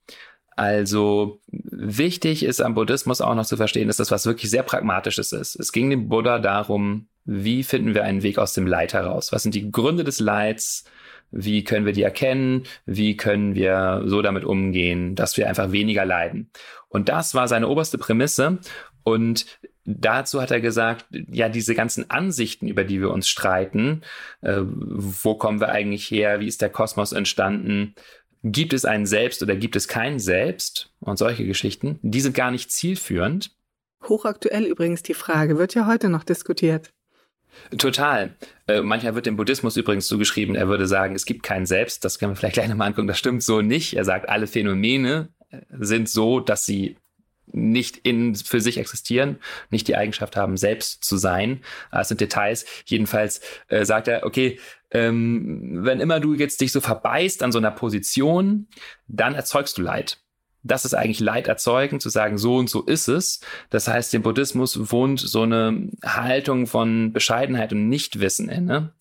Also 0.54 1.40
wichtig 1.48 2.42
ist 2.42 2.60
am 2.60 2.74
Buddhismus 2.74 3.22
auch 3.22 3.34
noch 3.34 3.46
zu 3.46 3.56
verstehen, 3.56 3.88
dass 3.88 3.96
das 3.96 4.10
was 4.10 4.26
wirklich 4.26 4.50
sehr 4.50 4.62
Pragmatisches 4.62 5.32
ist. 5.32 5.56
Es 5.56 5.72
ging 5.72 5.88
dem 5.88 6.10
Buddha 6.10 6.38
darum, 6.38 7.08
wie 7.24 7.62
finden 7.62 7.94
wir 7.94 8.04
einen 8.04 8.22
Weg 8.22 8.36
aus 8.36 8.52
dem 8.52 8.66
Leid 8.66 8.92
heraus? 8.92 9.32
Was 9.32 9.42
sind 9.42 9.54
die 9.54 9.70
Gründe 9.70 10.04
des 10.04 10.20
Leids? 10.20 10.84
Wie 11.30 11.64
können 11.64 11.86
wir 11.86 11.92
die 11.92 12.02
erkennen, 12.02 12.64
wie 12.84 13.16
können 13.16 13.54
wir 13.54 14.02
so 14.06 14.22
damit 14.22 14.44
umgehen, 14.44 15.14
dass 15.14 15.36
wir 15.36 15.48
einfach 15.48 15.72
weniger 15.72 16.04
leiden. 16.04 16.50
Und 16.88 17.08
das 17.08 17.34
war 17.34 17.48
seine 17.48 17.68
oberste 17.68 17.98
Prämisse. 17.98 18.58
Und 19.02 19.46
dazu 19.84 20.40
hat 20.40 20.50
er 20.50 20.60
gesagt, 20.60 21.06
ja, 21.10 21.48
diese 21.48 21.74
ganzen 21.74 22.10
Ansichten, 22.10 22.68
über 22.68 22.84
die 22.84 23.00
wir 23.00 23.10
uns 23.10 23.28
streiten, 23.28 24.02
äh, 24.40 24.60
wo 24.62 25.34
kommen 25.34 25.60
wir 25.60 25.68
eigentlich 25.68 26.10
her, 26.10 26.40
wie 26.40 26.48
ist 26.48 26.62
der 26.62 26.70
Kosmos 26.70 27.12
entstanden, 27.12 27.94
gibt 28.42 28.72
es 28.72 28.84
ein 28.84 29.06
Selbst 29.06 29.42
oder 29.42 29.56
gibt 29.56 29.76
es 29.76 29.88
kein 29.88 30.18
Selbst 30.18 30.92
und 31.00 31.18
solche 31.18 31.44
Geschichten, 31.46 31.98
die 32.02 32.20
sind 32.20 32.34
gar 32.34 32.50
nicht 32.50 32.70
zielführend. 32.70 33.50
Hochaktuell 34.04 34.64
übrigens 34.64 35.02
die 35.02 35.14
Frage, 35.14 35.58
wird 35.58 35.74
ja 35.74 35.86
heute 35.86 36.08
noch 36.08 36.22
diskutiert. 36.22 36.90
Total. 37.78 38.34
Äh, 38.66 38.82
manchmal 38.82 39.14
wird 39.14 39.26
dem 39.26 39.36
Buddhismus 39.36 39.76
übrigens 39.76 40.06
zugeschrieben, 40.06 40.54
er 40.54 40.68
würde 40.68 40.86
sagen, 40.86 41.14
es 41.14 41.24
gibt 41.24 41.42
kein 41.42 41.66
Selbst. 41.66 42.04
Das 42.04 42.18
können 42.18 42.32
wir 42.32 42.36
vielleicht 42.36 42.54
gleich 42.54 42.68
nochmal 42.68 42.88
angucken. 42.88 43.08
Das 43.08 43.18
stimmt 43.18 43.42
so 43.42 43.62
nicht. 43.62 43.94
Er 43.96 44.04
sagt, 44.04 44.28
alle 44.28 44.46
Phänomene 44.46 45.28
äh, 45.50 45.60
sind 45.78 46.08
so, 46.08 46.40
dass 46.40 46.66
sie 46.66 46.96
nicht 47.52 47.98
in, 47.98 48.34
für 48.34 48.60
sich 48.60 48.78
existieren, 48.78 49.38
nicht 49.70 49.88
die 49.88 49.96
Eigenschaft 49.96 50.36
haben, 50.36 50.56
selbst 50.56 51.04
zu 51.04 51.16
sein. 51.16 51.62
Das 51.92 52.08
sind 52.08 52.20
Details. 52.20 52.66
Jedenfalls 52.86 53.40
äh, 53.68 53.84
sagt 53.84 54.08
er, 54.08 54.24
okay, 54.24 54.58
ähm, 54.90 55.84
wenn 55.84 56.00
immer 56.00 56.20
du 56.20 56.34
jetzt 56.34 56.60
dich 56.60 56.72
so 56.72 56.80
verbeißt 56.80 57.42
an 57.42 57.52
so 57.52 57.58
einer 57.58 57.70
Position, 57.70 58.68
dann 59.06 59.34
erzeugst 59.34 59.78
du 59.78 59.82
Leid. 59.82 60.18
Das 60.66 60.84
ist 60.84 60.94
eigentlich 60.94 61.20
Leid 61.20 61.48
erzeugen, 61.48 62.00
zu 62.00 62.08
sagen, 62.08 62.38
so 62.38 62.56
und 62.56 62.68
so 62.68 62.82
ist 62.82 63.08
es. 63.08 63.40
Das 63.70 63.88
heißt, 63.88 64.12
dem 64.12 64.22
Buddhismus 64.22 64.90
wohnt 64.90 65.20
so 65.20 65.42
eine 65.42 65.90
Haltung 66.04 66.66
von 66.66 67.12
Bescheidenheit 67.12 67.72
und 67.72 67.88
Nichtwissen 67.88 68.48
inne, 68.48 68.94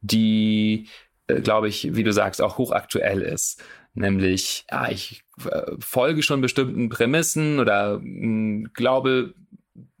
die, 0.00 0.88
äh, 1.26 1.40
glaube 1.40 1.68
ich, 1.68 1.94
wie 1.94 2.04
du 2.04 2.12
sagst, 2.12 2.40
auch 2.40 2.58
hochaktuell 2.58 3.22
ist. 3.22 3.62
Nämlich, 3.94 4.66
ja, 4.70 4.88
ich 4.88 5.24
äh, 5.44 5.72
folge 5.80 6.22
schon 6.22 6.40
bestimmten 6.40 6.88
Prämissen 6.88 7.58
oder 7.58 7.94
hm, 7.94 8.70
glaube 8.72 9.34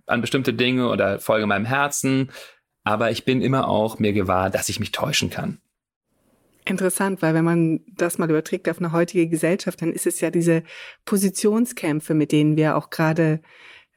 an 0.06 0.20
bestimmte 0.20 0.52
Dinge 0.52 0.88
oder 0.88 1.20
folge 1.20 1.46
meinem 1.46 1.64
Herzen, 1.64 2.30
aber 2.84 3.10
ich 3.10 3.24
bin 3.24 3.42
immer 3.42 3.68
auch 3.68 3.98
mir 3.98 4.12
gewahr, 4.12 4.50
dass 4.50 4.68
ich 4.68 4.80
mich 4.80 4.92
täuschen 4.92 5.30
kann. 5.30 5.60
Interessant, 6.64 7.22
weil 7.22 7.34
wenn 7.34 7.44
man 7.44 7.80
das 7.96 8.18
mal 8.18 8.28
überträgt 8.28 8.68
auf 8.68 8.78
eine 8.78 8.92
heutige 8.92 9.28
Gesellschaft, 9.28 9.80
dann 9.82 9.92
ist 9.92 10.06
es 10.06 10.20
ja 10.20 10.30
diese 10.30 10.62
Positionskämpfe, 11.04 12.14
mit 12.14 12.32
denen 12.32 12.56
wir 12.56 12.76
auch 12.76 12.90
gerade 12.90 13.40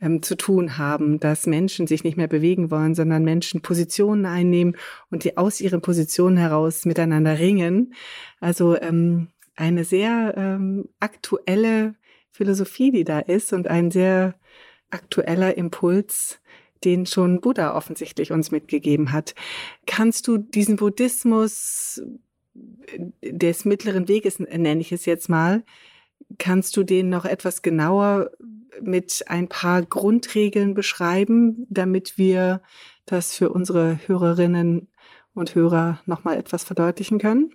ähm, 0.01 0.21
zu 0.21 0.35
tun 0.35 0.77
haben, 0.77 1.19
dass 1.19 1.45
Menschen 1.45 1.87
sich 1.87 2.03
nicht 2.03 2.17
mehr 2.17 2.27
bewegen 2.27 2.71
wollen, 2.71 2.95
sondern 2.95 3.23
Menschen 3.23 3.61
Positionen 3.61 4.25
einnehmen 4.25 4.75
und 5.09 5.23
die 5.23 5.37
aus 5.37 5.61
ihren 5.61 5.81
Positionen 5.81 6.37
heraus 6.37 6.85
miteinander 6.85 7.39
ringen. 7.39 7.93
Also 8.39 8.79
ähm, 8.79 9.29
eine 9.55 9.83
sehr 9.83 10.33
ähm, 10.37 10.89
aktuelle 10.99 11.95
Philosophie, 12.31 12.91
die 12.91 13.03
da 13.03 13.19
ist 13.19 13.53
und 13.53 13.67
ein 13.67 13.91
sehr 13.91 14.35
aktueller 14.89 15.57
Impuls, 15.57 16.39
den 16.83 17.05
schon 17.05 17.39
Buddha 17.39 17.75
offensichtlich 17.75 18.31
uns 18.31 18.51
mitgegeben 18.51 19.11
hat. 19.11 19.35
Kannst 19.85 20.27
du 20.27 20.37
diesen 20.37 20.75
Buddhismus 20.75 22.01
des 23.21 23.65
mittleren 23.65 24.07
Weges, 24.07 24.39
nenne 24.39 24.81
ich 24.81 24.91
es 24.91 25.05
jetzt 25.05 25.29
mal, 25.29 25.63
kannst 26.37 26.77
du 26.77 26.83
den 26.83 27.09
noch 27.09 27.25
etwas 27.25 27.61
genauer 27.61 28.31
mit 28.81 29.23
ein 29.27 29.47
paar 29.47 29.81
Grundregeln 29.83 30.73
beschreiben, 30.73 31.65
damit 31.69 32.17
wir 32.17 32.61
das 33.05 33.33
für 33.33 33.49
unsere 33.49 33.99
Hörerinnen 34.07 34.87
und 35.33 35.55
Hörer 35.55 36.01
nochmal 36.05 36.37
etwas 36.37 36.63
verdeutlichen 36.63 37.19
können? 37.19 37.53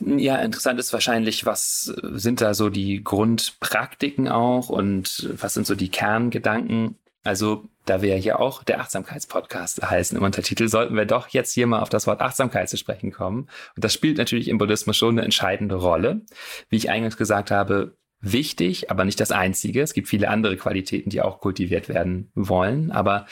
Ja, 0.00 0.36
interessant 0.36 0.78
ist 0.78 0.92
wahrscheinlich, 0.92 1.44
was 1.44 1.92
sind 2.02 2.40
da 2.40 2.54
so 2.54 2.70
die 2.70 3.02
Grundpraktiken 3.02 4.28
auch 4.28 4.68
und 4.68 5.28
was 5.40 5.54
sind 5.54 5.66
so 5.66 5.74
die 5.74 5.90
Kerngedanken? 5.90 6.96
Also, 7.24 7.68
da 7.84 8.00
wir 8.00 8.14
hier 8.16 8.38
auch 8.38 8.62
der 8.62 8.80
Achtsamkeitspodcast 8.80 9.82
heißen 9.82 10.16
im 10.16 10.24
Untertitel, 10.24 10.68
sollten 10.68 10.94
wir 10.94 11.04
doch 11.04 11.28
jetzt 11.28 11.52
hier 11.52 11.66
mal 11.66 11.80
auf 11.80 11.88
das 11.88 12.06
Wort 12.06 12.20
Achtsamkeit 12.20 12.68
zu 12.68 12.76
sprechen 12.76 13.10
kommen. 13.12 13.48
Und 13.74 13.84
das 13.84 13.92
spielt 13.92 14.18
natürlich 14.18 14.48
im 14.48 14.58
Buddhismus 14.58 14.96
schon 14.96 15.16
eine 15.16 15.24
entscheidende 15.24 15.74
Rolle. 15.74 16.22
Wie 16.68 16.76
ich 16.76 16.90
eingangs 16.90 17.16
gesagt 17.16 17.50
habe, 17.50 17.96
wichtig, 18.20 18.90
aber 18.90 19.04
nicht 19.04 19.20
das 19.20 19.30
einzige. 19.30 19.82
Es 19.82 19.94
gibt 19.94 20.08
viele 20.08 20.28
andere 20.28 20.56
Qualitäten, 20.56 21.10
die 21.10 21.22
auch 21.22 21.40
kultiviert 21.40 21.88
werden 21.88 22.30
wollen. 22.34 22.90
Aber 22.92 23.26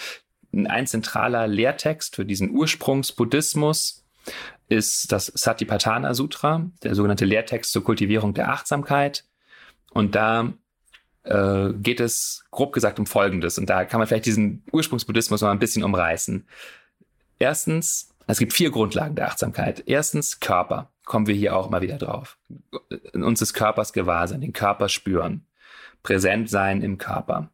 ein 0.52 0.87
zentraler 0.87 1.47
Lehrtext 1.47 2.16
für 2.16 2.25
diesen 2.25 2.50
Ursprungsbuddhismus 2.50 4.05
ist 4.69 5.12
das 5.12 5.26
Satipatthana 5.26 6.14
Sutra, 6.14 6.71
der 6.83 6.95
sogenannte 6.95 7.25
Lehrtext 7.25 7.73
zur 7.73 7.85
Kultivierung 7.85 8.35
der 8.35 8.50
Achtsamkeit. 8.50 9.25
Und 9.93 10.14
da 10.14 10.52
äh, 11.26 11.73
geht 11.75 12.00
es 12.00 12.45
grob 12.50 12.73
gesagt 12.73 12.99
um 12.99 13.06
Folgendes. 13.06 13.59
Und 13.59 13.68
da 13.68 13.85
kann 13.85 13.99
man 13.99 14.09
vielleicht 14.09 14.26
diesen 14.26 14.62
Ursprungsbuddhismus 14.73 15.42
mal 15.42 15.50
ein 15.50 15.59
bisschen 15.59 15.85
umreißen. 15.85 16.47
Erstens, 17.38 18.14
es 18.26 18.38
gibt 18.38 18.52
vier 18.52 18.71
Grundlagen 18.71 19.14
der 19.14 19.28
Achtsamkeit. 19.28 19.83
Erstens 19.87 20.40
Körper. 20.40 20.90
Kommen 21.04 21.26
wir 21.26 21.35
hier 21.35 21.54
auch 21.54 21.71
mal 21.71 21.83
wieder 21.83 21.99
drauf. 21.99 22.38
Uns 23.12 23.38
des 23.38 23.54
Körpers 23.54 23.92
gewahr 23.92 24.26
sein, 24.26 24.40
den 24.40 24.52
Körper 24.52 24.88
spüren. 24.88 25.47
Präsent 26.02 26.50
sein 26.50 26.83
im 26.83 26.99
Körper. 26.99 27.50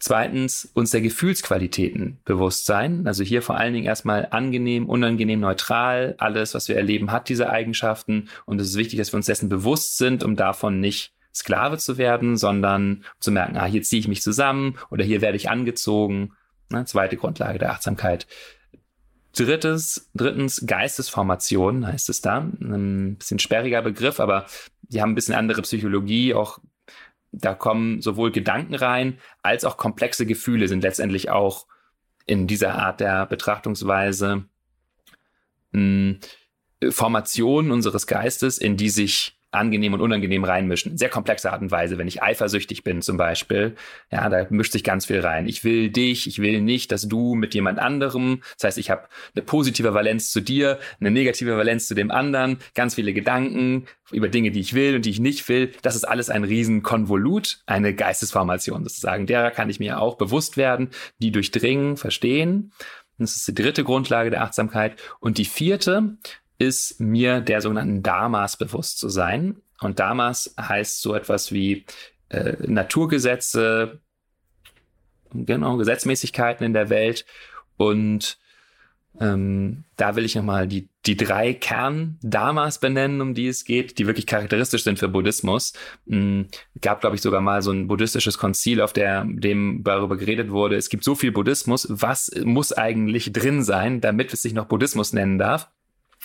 Zweitens, 0.00 0.68
uns 0.74 0.90
der 0.90 1.00
Gefühlsqualitäten 1.00 2.18
bewusst 2.24 2.66
sein. 2.66 3.06
Also 3.06 3.24
hier 3.24 3.42
vor 3.42 3.56
allen 3.56 3.72
Dingen 3.72 3.86
erstmal 3.86 4.28
angenehm, 4.30 4.88
unangenehm, 4.88 5.40
neutral. 5.40 6.14
Alles, 6.18 6.54
was 6.54 6.68
wir 6.68 6.76
erleben, 6.76 7.10
hat 7.10 7.28
diese 7.28 7.48
Eigenschaften. 7.48 8.28
Und 8.44 8.60
es 8.60 8.68
ist 8.68 8.76
wichtig, 8.76 8.98
dass 8.98 9.12
wir 9.12 9.16
uns 9.16 9.26
dessen 9.26 9.48
bewusst 9.48 9.96
sind, 9.96 10.22
um 10.24 10.36
davon 10.36 10.80
nicht 10.80 11.14
Sklave 11.34 11.78
zu 11.78 11.98
werden, 11.98 12.36
sondern 12.36 13.04
zu 13.18 13.32
merken, 13.32 13.56
ah, 13.56 13.66
hier 13.66 13.82
ziehe 13.82 14.00
ich 14.00 14.08
mich 14.08 14.22
zusammen 14.22 14.78
oder 14.90 15.04
hier 15.04 15.20
werde 15.20 15.36
ich 15.36 15.50
angezogen. 15.50 16.32
Ne, 16.70 16.84
zweite 16.84 17.16
Grundlage 17.16 17.58
der 17.58 17.72
Achtsamkeit. 17.72 18.26
Drittes, 19.36 20.10
drittens 20.14 20.64
Geistesformation 20.64 21.86
heißt 21.86 22.08
es 22.08 22.20
da. 22.20 22.38
Ein 22.38 23.16
bisschen 23.16 23.40
sperriger 23.40 23.82
Begriff, 23.82 24.20
aber 24.20 24.46
die 24.82 25.02
haben 25.02 25.10
ein 25.10 25.14
bisschen 25.16 25.34
andere 25.34 25.62
Psychologie, 25.62 26.34
auch 26.34 26.60
da 27.32 27.54
kommen 27.54 28.00
sowohl 28.00 28.30
Gedanken 28.30 28.74
rein, 28.74 29.18
als 29.42 29.64
auch 29.64 29.76
komplexe 29.76 30.24
Gefühle 30.24 30.68
sind 30.68 30.82
letztendlich 30.82 31.30
auch 31.30 31.66
in 32.26 32.46
dieser 32.46 32.76
Art 32.76 33.00
der 33.00 33.26
Betrachtungsweise 33.26 34.44
mh, 35.72 35.80
hm, 35.80 36.20
Formationen 36.90 37.72
unseres 37.72 38.06
Geistes, 38.06 38.58
in 38.58 38.76
die 38.76 38.90
sich 38.90 39.38
angenehm 39.54 39.94
und 39.94 40.00
unangenehm 40.00 40.44
reinmischen. 40.44 40.96
Sehr 40.96 41.08
komplexe 41.08 41.52
Art 41.52 41.62
und 41.62 41.70
Weise. 41.70 41.98
Wenn 41.98 42.08
ich 42.08 42.22
eifersüchtig 42.22 42.84
bin 42.84 43.02
zum 43.02 43.16
Beispiel, 43.16 43.76
ja, 44.10 44.28
da 44.28 44.46
mischt 44.50 44.72
sich 44.72 44.84
ganz 44.84 45.06
viel 45.06 45.20
rein. 45.20 45.46
Ich 45.46 45.64
will 45.64 45.90
dich, 45.90 46.26
ich 46.26 46.40
will 46.40 46.60
nicht, 46.60 46.92
dass 46.92 47.08
du 47.08 47.34
mit 47.34 47.54
jemand 47.54 47.78
anderem, 47.78 48.42
das 48.56 48.64
heißt, 48.64 48.78
ich 48.78 48.90
habe 48.90 49.08
eine 49.34 49.44
positive 49.44 49.94
Valenz 49.94 50.30
zu 50.30 50.40
dir, 50.40 50.78
eine 51.00 51.10
negative 51.10 51.56
Valenz 51.56 51.86
zu 51.86 51.94
dem 51.94 52.10
anderen, 52.10 52.58
ganz 52.74 52.94
viele 52.94 53.12
Gedanken 53.12 53.86
über 54.10 54.28
Dinge, 54.28 54.50
die 54.50 54.60
ich 54.60 54.74
will 54.74 54.96
und 54.96 55.04
die 55.04 55.10
ich 55.10 55.20
nicht 55.20 55.48
will. 55.48 55.72
Das 55.82 55.96
ist 55.96 56.04
alles 56.04 56.30
ein 56.30 56.44
riesen 56.44 56.82
Konvolut, 56.82 57.60
eine 57.66 57.94
Geistesformation 57.94 58.84
sozusagen. 58.84 59.26
Derer 59.26 59.50
kann 59.50 59.70
ich 59.70 59.80
mir 59.80 60.00
auch 60.00 60.16
bewusst 60.16 60.56
werden, 60.56 60.90
die 61.18 61.32
durchdringen, 61.32 61.96
verstehen. 61.96 62.72
Das 63.18 63.36
ist 63.36 63.46
die 63.46 63.54
dritte 63.54 63.84
Grundlage 63.84 64.30
der 64.30 64.42
Achtsamkeit. 64.42 65.00
Und 65.20 65.38
die 65.38 65.44
vierte 65.44 66.16
ist 66.64 67.00
mir 67.00 67.40
der 67.40 67.60
sogenannten 67.60 68.02
Dharmas 68.02 68.56
bewusst 68.56 68.98
zu 68.98 69.08
sein. 69.08 69.56
Und 69.80 69.98
Dharmas 69.98 70.54
heißt 70.58 71.02
so 71.02 71.14
etwas 71.14 71.52
wie 71.52 71.84
äh, 72.30 72.54
Naturgesetze, 72.66 74.00
genau, 75.32 75.76
Gesetzmäßigkeiten 75.76 76.64
in 76.64 76.72
der 76.72 76.88
Welt. 76.90 77.26
Und 77.76 78.38
ähm, 79.20 79.84
da 79.96 80.16
will 80.16 80.24
ich 80.24 80.34
nochmal 80.34 80.66
die, 80.66 80.88
die 81.06 81.16
drei 81.16 81.54
Kern-Dharmas 81.54 82.80
benennen, 82.80 83.20
um 83.20 83.34
die 83.34 83.46
es 83.46 83.64
geht, 83.64 83.98
die 83.98 84.06
wirklich 84.06 84.26
charakteristisch 84.26 84.82
sind 84.82 84.98
für 84.98 85.08
Buddhismus. 85.08 85.72
Mhm. 86.06 86.48
Gab, 86.80 87.00
glaube 87.00 87.14
ich, 87.14 87.22
sogar 87.22 87.40
mal 87.40 87.62
so 87.62 87.70
ein 87.70 87.86
buddhistisches 87.86 88.38
Konzil, 88.38 88.80
auf 88.80 88.92
der, 88.92 89.24
dem 89.24 89.82
darüber 89.84 90.16
geredet 90.16 90.50
wurde, 90.50 90.76
es 90.76 90.88
gibt 90.88 91.04
so 91.04 91.14
viel 91.14 91.30
Buddhismus, 91.30 91.86
was 91.90 92.30
muss 92.42 92.72
eigentlich 92.72 93.32
drin 93.32 93.62
sein, 93.62 94.00
damit 94.00 94.32
es 94.32 94.42
sich 94.42 94.52
noch 94.52 94.66
Buddhismus 94.66 95.12
nennen 95.12 95.38
darf? 95.38 95.70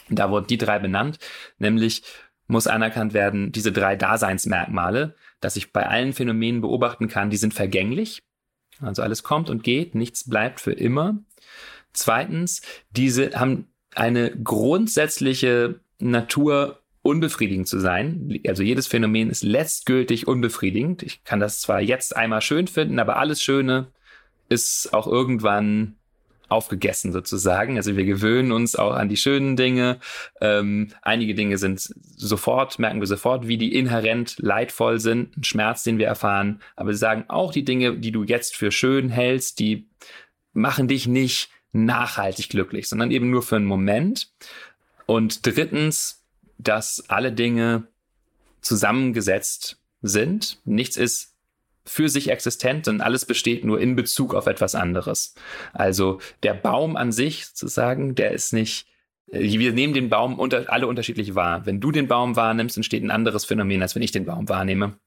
Da 0.10 0.30
wurden 0.30 0.48
die 0.48 0.58
drei 0.58 0.80
benannt, 0.80 1.20
nämlich 1.58 2.04
muss 2.48 2.68
anerkannt 2.68 3.14
werden, 3.14 3.52
diese 3.52 3.72
drei 3.72 3.96
Daseinsmerkmale, 3.96 5.16
dass 5.40 5.56
ich 5.56 5.72
bei 5.72 5.88
allen 5.88 6.14
Phänomenen 6.14 6.62
beobachten 6.62 7.08
kann, 7.08 7.30
die 7.30 7.38
sind 7.38 7.54
vergänglich. 7.54 8.24
Also 8.82 9.04
alles 9.04 9.24
kommt 9.24 9.50
und 9.50 9.64
geht, 9.64 9.94
nichts 9.94 10.28
bleibt 10.28 10.60
für 10.60 10.72
immer. 10.72 11.20
Zweitens, 11.94 12.62
diese 12.92 13.32
haben 13.40 13.68
eine 13.94 14.32
grundsätzliche 14.32 15.80
Natur, 16.00 16.82
unbefriedigend 17.02 17.68
zu 17.68 17.80
sein. 17.80 18.40
Also 18.48 18.64
jedes 18.64 18.88
Phänomen 18.88 19.30
ist 19.30 19.44
letztgültig 19.44 20.28
unbefriedigend. 20.28 21.02
Ich 21.04 21.24
kann 21.24 21.40
das 21.40 21.62
zwar 21.62 21.82
jetzt 21.82 22.16
einmal 22.16 22.42
schön 22.42 22.68
finden, 22.68 23.00
aber 23.00 23.18
alles 23.18 23.42
Schöne 23.42 23.88
ist 24.50 24.94
auch 24.94 25.08
irgendwann 25.08 25.96
aufgegessen 26.50 27.12
sozusagen. 27.12 27.78
Also 27.78 27.96
wir 27.96 28.06
gewöhnen 28.06 28.52
uns 28.52 28.76
auch 28.76 28.94
an 28.94 29.10
die 29.10 29.18
schönen 29.18 29.56
Dinge. 29.56 30.00
Ähm, 30.42 30.90
einige 31.02 31.36
Dinge 31.36 31.58
sind 31.58 31.94
sofort, 32.16 32.80
merken 32.80 33.00
wir 33.00 33.08
sofort, 33.08 33.48
wie 33.48 33.58
die 33.58 33.76
inhärent 33.76 34.36
leidvoll 34.40 35.00
sind, 35.00 35.38
ein 35.38 35.44
Schmerz, 35.44 35.84
den 35.84 35.98
wir 35.98 36.08
erfahren. 36.08 36.62
Aber 36.76 36.92
sie 36.92 37.00
sagen 37.00 37.26
auch 37.28 37.52
die 37.52 37.64
Dinge, 37.64 37.98
die 37.98 38.12
du 38.12 38.24
jetzt 38.24 38.56
für 38.56 38.72
schön 38.72 39.10
hältst, 39.10 39.60
die 39.60 39.88
machen 40.54 40.88
dich 40.88 41.08
nicht 41.08 41.50
nachhaltig 41.72 42.50
glücklich, 42.50 42.90
sondern 42.90 43.12
eben 43.12 43.30
nur 43.30 43.44
für 43.44 43.56
einen 43.56 43.66
Moment. 43.66 44.32
Und 45.06 45.46
drittens, 45.46 46.24
dass 46.58 47.06
alle 47.10 47.32
Dinge 47.32 47.88
zusammengesetzt 48.62 49.78
sind. 50.02 50.60
Nichts 50.66 50.98
ist 50.98 51.29
für 51.90 52.10
sich 52.10 52.30
existent, 52.30 52.86
sondern 52.86 53.06
alles 53.06 53.26
besteht 53.26 53.66
nur 53.66 53.80
in 53.80 53.96
Bezug 53.96 54.34
auf 54.34 54.48
etwas 54.48 54.76
anderes. 54.76 55.34
Also 55.74 56.20
der 56.44 56.54
Baum 56.54 56.96
an 56.96 57.12
sich 57.12 57.48
sozusagen, 57.48 58.16
der 58.16 58.32
ist 58.32 58.54
nicht, 58.54 58.88
äh, 59.32 59.42
wir 59.42 59.74
nehmen 59.74 59.94
den 59.94 60.10
Baum 60.10 60.40
unter, 60.40 60.72
alle 60.72 60.88
unterschiedlich 60.88 61.36
wahr. 61.36 61.66
Wenn 61.66 61.80
du 61.80 61.92
den 61.92 62.08
Baum 62.08 62.36
wahrnimmst, 62.36 62.78
entsteht 62.78 63.04
ein 63.04 63.12
anderes 63.12 63.46
Phänomen, 63.46 63.82
als 63.82 63.96
wenn 63.96 64.04
ich 64.04 64.12
den 64.12 64.26
Baum 64.26 64.48
wahrnehme 64.50 64.98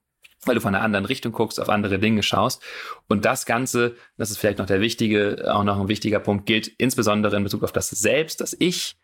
weil 0.45 0.57
du 0.57 0.61
von 0.61 0.75
einer 0.75 0.85
anderen 0.85 1.05
Richtung 1.05 1.33
guckst, 1.33 1.61
auf 1.61 1.69
andere 1.69 1.99
Dinge 1.99 2.23
schaust. 2.23 2.63
Und 3.09 3.25
das 3.25 3.47
Ganze, 3.47 3.95
das 4.17 4.31
ist 4.31 4.39
vielleicht 4.39 4.59
noch 4.59 4.67
der 4.67 4.81
wichtige, 4.81 5.55
auch 5.55 5.65
noch 5.65 5.81
ein 5.81 5.89
wichtiger 5.89 6.19
Punkt, 6.19 6.47
gilt 6.47 6.67
insbesondere 6.67 7.37
in 7.37 7.45
Bezug 7.45 7.63
auf 7.63 7.73
das 7.73 7.91
Selbst, 7.91 8.41
das 8.41 8.57
Ich, 8.59 8.97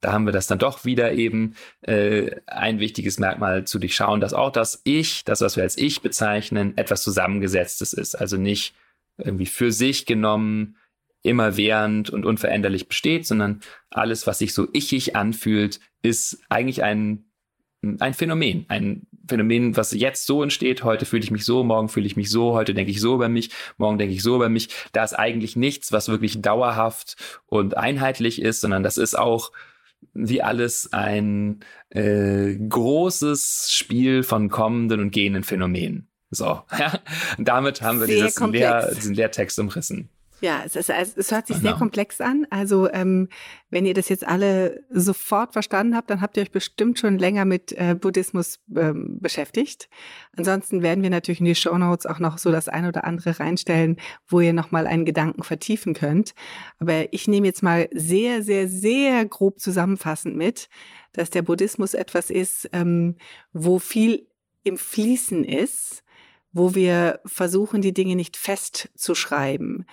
da 0.00 0.12
haben 0.12 0.26
wir 0.26 0.32
das 0.32 0.46
dann 0.46 0.58
doch 0.58 0.84
wieder 0.84 1.12
eben 1.12 1.54
äh, 1.82 2.36
ein 2.46 2.78
wichtiges 2.78 3.18
Merkmal 3.18 3.64
zu 3.64 3.78
durchschauen, 3.78 4.20
dass 4.20 4.34
auch 4.34 4.50
das 4.50 4.82
Ich, 4.84 5.24
das, 5.24 5.40
was 5.40 5.56
wir 5.56 5.62
als 5.62 5.78
Ich 5.78 6.02
bezeichnen, 6.02 6.76
etwas 6.76 7.02
Zusammengesetztes 7.02 7.92
ist. 7.92 8.14
Also 8.14 8.36
nicht 8.36 8.74
irgendwie 9.16 9.46
für 9.46 9.72
sich 9.72 10.06
genommen, 10.06 10.76
immer 11.24 11.56
während 11.56 12.10
und 12.10 12.26
unveränderlich 12.26 12.86
besteht, 12.86 13.26
sondern 13.26 13.60
alles, 13.90 14.26
was 14.26 14.38
sich 14.38 14.52
so 14.52 14.68
ichig 14.72 15.16
anfühlt, 15.16 15.80
ist 16.02 16.38
eigentlich 16.50 16.82
ein, 16.82 17.24
ein 17.98 18.12
Phänomen. 18.12 18.66
Ein 18.68 19.06
Phänomen, 19.26 19.74
was 19.74 19.92
jetzt 19.92 20.26
so 20.26 20.42
entsteht. 20.42 20.84
Heute 20.84 21.06
fühle 21.06 21.24
ich 21.24 21.30
mich 21.30 21.46
so, 21.46 21.64
morgen 21.64 21.88
fühle 21.88 22.06
ich 22.06 22.16
mich 22.16 22.30
so, 22.30 22.52
heute 22.52 22.74
denke 22.74 22.90
ich 22.90 23.00
so 23.00 23.14
über 23.14 23.30
mich, 23.30 23.50
morgen 23.78 23.96
denke 23.96 24.14
ich 24.14 24.22
so 24.22 24.36
über 24.36 24.50
mich. 24.50 24.68
Da 24.92 25.02
ist 25.02 25.14
eigentlich 25.14 25.56
nichts, 25.56 25.92
was 25.92 26.08
wirklich 26.08 26.42
dauerhaft 26.42 27.16
und 27.46 27.76
einheitlich 27.76 28.42
ist, 28.42 28.60
sondern 28.60 28.82
das 28.82 28.98
ist 28.98 29.18
auch 29.18 29.50
wie 30.12 30.42
alles 30.42 30.92
ein 30.92 31.60
äh, 31.90 32.54
großes 32.54 33.68
Spiel 33.70 34.22
von 34.22 34.48
kommenden 34.48 35.00
und 35.00 35.10
gehenden 35.12 35.44
Phänomenen. 35.44 36.08
So, 36.30 36.62
ja. 36.78 36.98
Und 37.38 37.48
damit 37.48 37.82
haben 37.82 38.00
wir 38.00 38.06
dieses 38.06 38.38
Lehr, 38.40 38.92
diesen 38.94 39.14
Lehrtext 39.14 39.58
umrissen. 39.58 40.08
Ja, 40.44 40.60
es, 40.62 40.76
ist, 40.76 40.90
es 40.90 41.32
hört 41.32 41.46
sich 41.46 41.56
genau. 41.56 41.70
sehr 41.70 41.78
komplex 41.78 42.20
an. 42.20 42.46
Also 42.50 42.92
ähm, 42.92 43.30
wenn 43.70 43.86
ihr 43.86 43.94
das 43.94 44.10
jetzt 44.10 44.28
alle 44.28 44.84
sofort 44.90 45.54
verstanden 45.54 45.96
habt, 45.96 46.10
dann 46.10 46.20
habt 46.20 46.36
ihr 46.36 46.42
euch 46.42 46.50
bestimmt 46.50 46.98
schon 46.98 47.18
länger 47.18 47.46
mit 47.46 47.72
äh, 47.72 47.96
Buddhismus 47.98 48.60
ähm, 48.76 49.20
beschäftigt. 49.22 49.88
Ansonsten 50.36 50.82
werden 50.82 51.02
wir 51.02 51.08
natürlich 51.08 51.40
in 51.40 51.46
die 51.46 51.54
Show 51.54 51.78
Notes 51.78 52.04
auch 52.04 52.18
noch 52.18 52.36
so 52.36 52.52
das 52.52 52.68
eine 52.68 52.88
oder 52.88 53.04
andere 53.04 53.40
reinstellen, 53.40 53.96
wo 54.28 54.38
ihr 54.40 54.52
nochmal 54.52 54.86
einen 54.86 55.06
Gedanken 55.06 55.44
vertiefen 55.44 55.94
könnt. 55.94 56.34
Aber 56.78 57.10
ich 57.10 57.26
nehme 57.26 57.46
jetzt 57.46 57.62
mal 57.62 57.88
sehr, 57.94 58.42
sehr, 58.42 58.68
sehr 58.68 59.24
grob 59.24 59.60
zusammenfassend 59.60 60.36
mit, 60.36 60.68
dass 61.14 61.30
der 61.30 61.40
Buddhismus 61.40 61.94
etwas 61.94 62.28
ist, 62.28 62.68
ähm, 62.74 63.16
wo 63.54 63.78
viel 63.78 64.26
im 64.62 64.76
Fließen 64.76 65.42
ist, 65.42 66.04
wo 66.52 66.74
wir 66.74 67.20
versuchen, 67.24 67.80
die 67.80 67.94
Dinge 67.94 68.14
nicht 68.14 68.36
festzuschreiben 68.36 69.86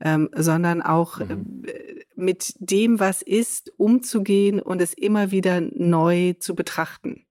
ähm, 0.00 0.28
sondern 0.34 0.82
auch 0.82 1.18
mhm. 1.18 1.64
äh, 1.66 2.04
mit 2.14 2.54
dem, 2.58 3.00
was 3.00 3.22
ist, 3.22 3.72
umzugehen 3.76 4.60
und 4.60 4.80
es 4.80 4.94
immer 4.94 5.30
wieder 5.30 5.60
neu 5.60 6.34
zu 6.34 6.54
betrachten. 6.54 7.26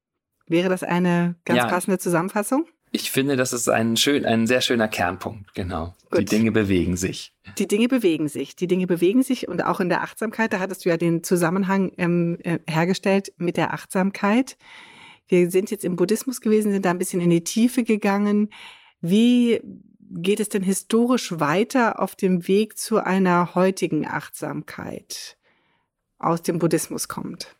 Wäre 0.48 0.70
das 0.70 0.84
eine 0.84 1.36
ganz 1.46 1.58
ja. 1.58 1.68
passende 1.68 1.98
Zusammenfassung? 1.98 2.68
Ich 2.92 3.12
finde, 3.12 3.36
das 3.36 3.52
ist 3.52 3.68
ein 3.68 3.98
schön, 3.98 4.26
ein 4.26 4.48
sehr 4.48 4.62
schöner 4.62 4.88
Kernpunkt, 4.88 5.54
genau. 5.54 5.96
Gut. 6.10 6.22
Die 6.22 6.26
Dinge 6.26 6.51
bewegen 6.51 6.96
sich. 6.96 7.34
Die 7.58 7.68
Dinge 7.68 7.90
bewegen 7.90 8.30
sich. 8.30 8.56
Die 8.56 8.68
Dinge 8.68 8.88
bewegen 8.88 9.22
sich 9.22 9.50
und 9.50 9.66
auch 9.66 9.82
in 9.82 9.90
der 9.90 10.01
Achtsamkeit, 10.01 10.54
da 10.54 10.60
hattest 10.60 10.86
du 10.86 10.90
ja 10.90 10.98
den 10.98 11.24
Zusammenhang 11.24 11.92
ähm, 11.98 12.38
äh, 12.44 12.60
hergestellt 12.68 13.34
mit 13.38 13.58
der 13.58 13.74
Achtsamkeit. 13.74 14.56
Wir 15.28 15.50
sind 15.50 15.72
jetzt 15.72 15.84
im 15.84 15.96
Buddhismus 15.96 16.40
gewesen, 16.40 16.72
sind 16.72 16.86
da 16.86 16.92
ein 16.92 16.98
bisschen 16.98 17.20
in 17.20 17.32
die 17.32 17.44
Tiefe 17.44 17.84
gegangen. 17.84 18.50
Wie 19.01 19.60
geht 20.11 20.39
es 20.39 20.50
denn 20.50 20.63
historisch 20.63 21.39
weiter 21.39 22.00
auf 22.00 22.15
dem 22.15 22.48
Weg 22.48 22.77
zu 22.77 23.03
einer 23.03 23.55
heutigen 23.55 24.07
Achtsamkeit 24.07 25.37
aus 26.18 26.41
dem 26.41 26.59
Buddhismus 26.59 27.07
kommt? 27.07 27.55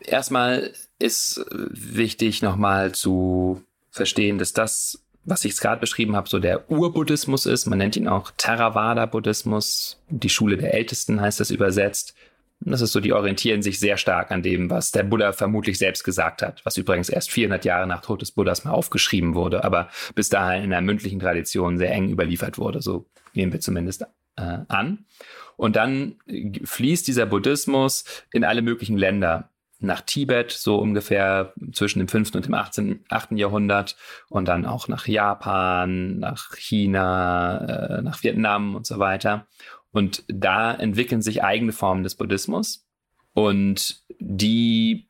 Erstmal 0.00 0.72
ist 0.98 1.44
wichtig 1.50 2.42
nochmal 2.42 2.92
zu 2.92 3.62
verstehen, 3.90 4.38
dass 4.38 4.52
das, 4.52 5.04
was 5.24 5.44
ich 5.44 5.56
gerade 5.56 5.80
beschrieben 5.80 6.16
habe, 6.16 6.28
so 6.28 6.38
der 6.38 6.70
Urbuddhismus 6.70 7.46
ist. 7.46 7.66
Man 7.66 7.78
nennt 7.78 7.96
ihn 7.96 8.08
auch 8.08 8.32
Theravada-Buddhismus. 8.36 10.00
Die 10.08 10.28
Schule 10.28 10.56
der 10.56 10.74
Ältesten 10.74 11.20
heißt 11.20 11.40
das 11.40 11.50
übersetzt. 11.50 12.14
Das 12.64 12.80
ist 12.80 12.92
so, 12.92 13.00
die 13.00 13.12
orientieren 13.12 13.62
sich 13.62 13.80
sehr 13.80 13.96
stark 13.96 14.30
an 14.30 14.42
dem, 14.42 14.70
was 14.70 14.92
der 14.92 15.02
Buddha 15.02 15.32
vermutlich 15.32 15.78
selbst 15.78 16.04
gesagt 16.04 16.42
hat, 16.42 16.64
was 16.64 16.76
übrigens 16.76 17.08
erst 17.08 17.30
400 17.30 17.64
Jahre 17.64 17.86
nach 17.86 18.02
Tod 18.02 18.22
des 18.22 18.32
Buddhas 18.32 18.64
mal 18.64 18.72
aufgeschrieben 18.72 19.34
wurde, 19.34 19.64
aber 19.64 19.88
bis 20.14 20.28
dahin 20.28 20.64
in 20.64 20.70
der 20.70 20.80
mündlichen 20.80 21.18
Tradition 21.18 21.78
sehr 21.78 21.92
eng 21.92 22.10
überliefert 22.10 22.58
wurde. 22.58 22.80
So 22.80 23.06
nehmen 23.34 23.52
wir 23.52 23.60
zumindest 23.60 24.02
äh, 24.36 24.58
an. 24.68 25.06
Und 25.56 25.76
dann 25.76 26.16
fließt 26.64 27.06
dieser 27.06 27.26
Buddhismus 27.26 28.04
in 28.32 28.44
alle 28.44 28.62
möglichen 28.62 28.96
Länder. 28.96 29.48
Nach 29.84 30.00
Tibet, 30.00 30.52
so 30.52 30.78
ungefähr 30.78 31.54
zwischen 31.72 31.98
dem 31.98 32.06
5. 32.06 32.36
und 32.36 32.46
dem 32.46 32.54
18, 32.54 33.04
8. 33.08 33.32
Jahrhundert 33.32 33.96
und 34.28 34.46
dann 34.46 34.64
auch 34.64 34.86
nach 34.86 35.08
Japan, 35.08 36.20
nach 36.20 36.54
China, 36.56 37.98
äh, 37.98 38.02
nach 38.02 38.22
Vietnam 38.22 38.76
und 38.76 38.86
so 38.86 39.00
weiter. 39.00 39.48
Und 39.92 40.24
da 40.28 40.74
entwickeln 40.74 41.22
sich 41.22 41.44
eigene 41.44 41.72
Formen 41.72 42.02
des 42.02 42.14
Buddhismus. 42.14 42.86
Und 43.34 44.02
die 44.18 45.08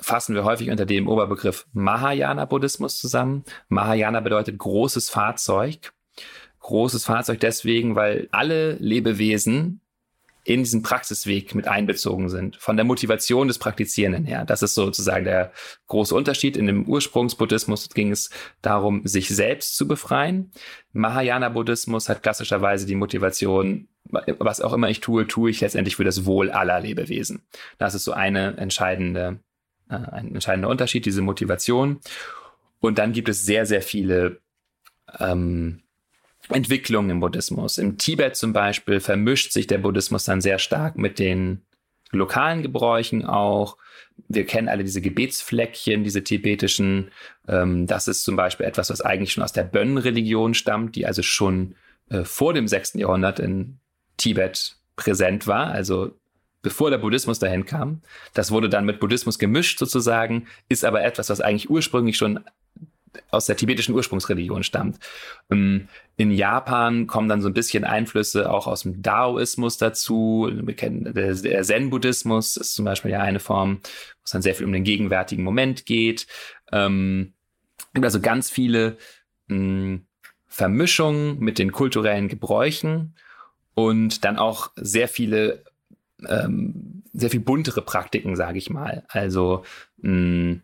fassen 0.00 0.34
wir 0.34 0.44
häufig 0.44 0.70
unter 0.70 0.86
dem 0.86 1.08
Oberbegriff 1.08 1.66
Mahayana-Buddhismus 1.72 2.98
zusammen. 2.98 3.44
Mahayana 3.68 4.20
bedeutet 4.20 4.58
großes 4.58 5.10
Fahrzeug. 5.10 5.92
Großes 6.60 7.04
Fahrzeug 7.04 7.40
deswegen, 7.40 7.94
weil 7.94 8.28
alle 8.30 8.74
Lebewesen 8.74 9.80
in 10.48 10.62
diesen 10.62 10.82
Praxisweg 10.82 11.54
mit 11.54 11.68
einbezogen 11.68 12.30
sind, 12.30 12.56
von 12.56 12.76
der 12.76 12.86
Motivation 12.86 13.48
des 13.48 13.58
Praktizierenden 13.58 14.24
her. 14.24 14.46
Das 14.46 14.62
ist 14.62 14.74
sozusagen 14.74 15.26
der 15.26 15.52
große 15.88 16.14
Unterschied. 16.14 16.56
In 16.56 16.66
dem 16.66 16.86
Ursprungsbuddhismus 16.88 17.90
ging 17.90 18.10
es 18.10 18.30
darum, 18.62 19.06
sich 19.06 19.28
selbst 19.28 19.76
zu 19.76 19.86
befreien. 19.86 20.50
Mahayana-Buddhismus 20.94 22.08
hat 22.08 22.22
klassischerweise 22.22 22.86
die 22.86 22.94
Motivation, 22.94 23.88
was 24.38 24.62
auch 24.62 24.72
immer 24.72 24.88
ich 24.88 25.00
tue, 25.00 25.26
tue 25.26 25.50
ich 25.50 25.60
letztendlich 25.60 25.96
für 25.96 26.04
das 26.04 26.24
Wohl 26.24 26.50
aller 26.50 26.80
Lebewesen. 26.80 27.42
Das 27.76 27.94
ist 27.94 28.04
so 28.04 28.12
eine 28.12 28.56
entscheidende, 28.56 29.40
äh, 29.90 29.96
ein 29.96 30.34
entscheidender 30.34 30.70
Unterschied, 30.70 31.04
diese 31.04 31.20
Motivation. 31.20 32.00
Und 32.80 32.96
dann 32.96 33.12
gibt 33.12 33.28
es 33.28 33.44
sehr, 33.44 33.66
sehr 33.66 33.82
viele 33.82 34.40
ähm, 35.18 35.82
Entwicklungen 36.50 37.10
im 37.10 37.20
Buddhismus. 37.20 37.78
Im 37.78 37.98
Tibet 37.98 38.36
zum 38.36 38.52
Beispiel 38.52 39.00
vermischt 39.00 39.52
sich 39.52 39.66
der 39.66 39.78
Buddhismus 39.78 40.24
dann 40.24 40.40
sehr 40.40 40.58
stark 40.58 40.96
mit 40.96 41.18
den 41.18 41.62
lokalen 42.10 42.62
Gebräuchen 42.62 43.24
auch. 43.24 43.76
Wir 44.28 44.46
kennen 44.46 44.68
alle 44.68 44.84
diese 44.84 45.00
Gebetsfleckchen, 45.00 46.04
diese 46.04 46.24
tibetischen. 46.24 47.10
Ähm, 47.46 47.86
das 47.86 48.08
ist 48.08 48.24
zum 48.24 48.36
Beispiel 48.36 48.66
etwas, 48.66 48.90
was 48.90 49.00
eigentlich 49.00 49.32
schon 49.32 49.44
aus 49.44 49.52
der 49.52 49.64
Bön-Religion 49.64 50.54
stammt, 50.54 50.96
die 50.96 51.06
also 51.06 51.22
schon 51.22 51.74
äh, 52.10 52.24
vor 52.24 52.54
dem 52.54 52.66
6. 52.66 52.94
Jahrhundert 52.94 53.38
in 53.38 53.78
Tibet 54.16 54.76
präsent 54.96 55.46
war, 55.46 55.68
also 55.68 56.18
bevor 56.62 56.90
der 56.90 56.98
Buddhismus 56.98 57.38
dahin 57.38 57.66
kam. 57.66 58.02
Das 58.34 58.50
wurde 58.50 58.68
dann 58.68 58.84
mit 58.84 59.00
Buddhismus 59.00 59.38
gemischt 59.38 59.78
sozusagen, 59.78 60.46
ist 60.68 60.84
aber 60.84 61.04
etwas, 61.04 61.30
was 61.30 61.40
eigentlich 61.40 61.70
ursprünglich 61.70 62.16
schon 62.16 62.40
aus 63.30 63.46
der 63.46 63.56
tibetischen 63.56 63.94
Ursprungsreligion 63.94 64.62
stammt. 64.62 64.98
Ähm, 65.50 65.88
in 66.16 66.30
Japan 66.30 67.06
kommen 67.06 67.28
dann 67.28 67.42
so 67.42 67.48
ein 67.48 67.54
bisschen 67.54 67.84
Einflüsse 67.84 68.50
auch 68.50 68.66
aus 68.66 68.82
dem 68.82 69.02
Daoismus 69.02 69.78
dazu. 69.78 70.50
Wir 70.52 70.74
kennen 70.74 71.12
der 71.14 71.34
Zen-Buddhismus 71.34 72.56
ist 72.56 72.74
zum 72.74 72.84
Beispiel 72.84 73.12
ja 73.12 73.20
eine 73.20 73.40
Form, 73.40 73.80
wo 73.82 74.24
es 74.24 74.30
dann 74.30 74.42
sehr 74.42 74.54
viel 74.54 74.66
um 74.66 74.72
den 74.72 74.84
gegenwärtigen 74.84 75.44
Moment 75.44 75.86
geht. 75.86 76.26
Ähm, 76.72 77.32
also 78.00 78.20
ganz 78.20 78.50
viele 78.50 78.96
hm, 79.48 80.04
Vermischungen 80.46 81.38
mit 81.38 81.58
den 81.58 81.72
kulturellen 81.72 82.28
Gebräuchen 82.28 83.14
und 83.74 84.24
dann 84.24 84.38
auch 84.38 84.70
sehr 84.76 85.08
viele 85.08 85.62
ähm, 86.26 87.02
sehr 87.12 87.30
viel 87.30 87.40
buntere 87.40 87.82
Praktiken, 87.82 88.36
sage 88.36 88.58
ich 88.58 88.70
mal. 88.70 89.04
Also 89.08 89.64
mh, 89.98 90.58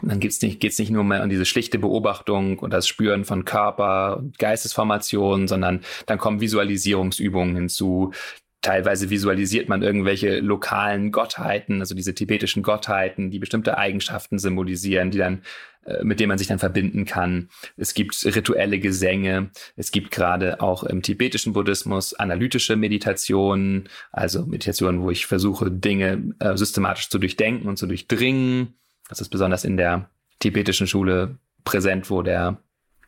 dann 0.00 0.20
geht 0.20 0.30
es 0.30 0.40
nicht, 0.42 0.60
geht's 0.60 0.78
nicht 0.78 0.90
nur 0.90 1.04
mehr 1.04 1.22
um 1.22 1.28
diese 1.28 1.44
schlichte 1.44 1.78
Beobachtung 1.78 2.58
und 2.58 2.72
das 2.72 2.86
Spüren 2.86 3.24
von 3.24 3.44
Körper 3.44 4.18
und 4.18 4.38
Geistesformationen, 4.38 5.48
sondern 5.48 5.80
dann 6.06 6.18
kommen 6.18 6.40
Visualisierungsübungen 6.40 7.56
hinzu. 7.56 8.12
Teilweise 8.60 9.10
visualisiert 9.10 9.68
man 9.68 9.82
irgendwelche 9.82 10.38
lokalen 10.38 11.10
Gottheiten, 11.10 11.80
also 11.80 11.96
diese 11.96 12.14
tibetischen 12.14 12.62
Gottheiten, 12.62 13.30
die 13.32 13.40
bestimmte 13.40 13.76
Eigenschaften 13.76 14.38
symbolisieren, 14.38 15.10
die 15.10 15.18
dann 15.18 15.42
äh, 15.84 16.04
mit 16.04 16.20
denen 16.20 16.28
man 16.28 16.38
sich 16.38 16.46
dann 16.46 16.60
verbinden 16.60 17.04
kann. 17.04 17.48
Es 17.76 17.94
gibt 17.94 18.24
rituelle 18.24 18.78
Gesänge. 18.78 19.50
Es 19.74 19.90
gibt 19.90 20.12
gerade 20.12 20.60
auch 20.60 20.84
im 20.84 21.02
tibetischen 21.02 21.54
Buddhismus 21.54 22.14
analytische 22.14 22.76
Meditationen, 22.76 23.88
also 24.12 24.46
Meditationen, 24.46 25.02
wo 25.02 25.10
ich 25.10 25.26
versuche, 25.26 25.72
Dinge 25.72 26.34
äh, 26.38 26.56
systematisch 26.56 27.08
zu 27.08 27.18
durchdenken 27.18 27.68
und 27.68 27.78
zu 27.78 27.88
durchdringen. 27.88 28.74
Das 29.12 29.20
ist 29.20 29.28
besonders 29.28 29.64
in 29.64 29.76
der 29.76 30.08
tibetischen 30.38 30.86
Schule 30.86 31.36
präsent, 31.64 32.08
wo 32.08 32.22
der 32.22 32.56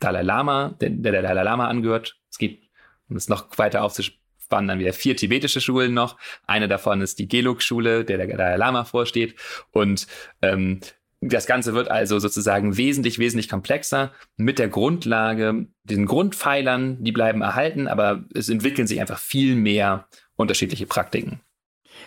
Dalai 0.00 0.20
Lama, 0.20 0.74
der, 0.78 0.90
der 0.90 1.22
Dalai 1.22 1.42
Lama 1.42 1.66
angehört. 1.66 2.18
Es 2.30 2.36
gibt, 2.36 2.68
um 3.08 3.16
es 3.16 3.30
noch 3.30 3.56
weiter 3.56 3.82
aufzuspannen, 3.82 4.68
dann 4.68 4.78
wieder 4.78 4.92
vier 4.92 5.16
tibetische 5.16 5.62
Schulen 5.62 5.94
noch. 5.94 6.18
Eine 6.46 6.68
davon 6.68 7.00
ist 7.00 7.18
die 7.20 7.26
Gelug-Schule, 7.26 8.04
der 8.04 8.18
der 8.18 8.26
Dalai 8.26 8.56
Lama 8.56 8.84
vorsteht. 8.84 9.34
Und 9.70 10.06
ähm, 10.42 10.80
das 11.22 11.46
Ganze 11.46 11.72
wird 11.72 11.90
also 11.90 12.18
sozusagen 12.18 12.76
wesentlich, 12.76 13.18
wesentlich 13.18 13.48
komplexer 13.48 14.12
mit 14.36 14.58
der 14.58 14.68
Grundlage, 14.68 15.68
den 15.84 16.04
Grundpfeilern, 16.04 17.02
die 17.02 17.12
bleiben 17.12 17.40
erhalten, 17.40 17.88
aber 17.88 18.24
es 18.34 18.50
entwickeln 18.50 18.86
sich 18.86 19.00
einfach 19.00 19.18
viel 19.18 19.56
mehr 19.56 20.06
unterschiedliche 20.36 20.84
Praktiken. 20.84 21.40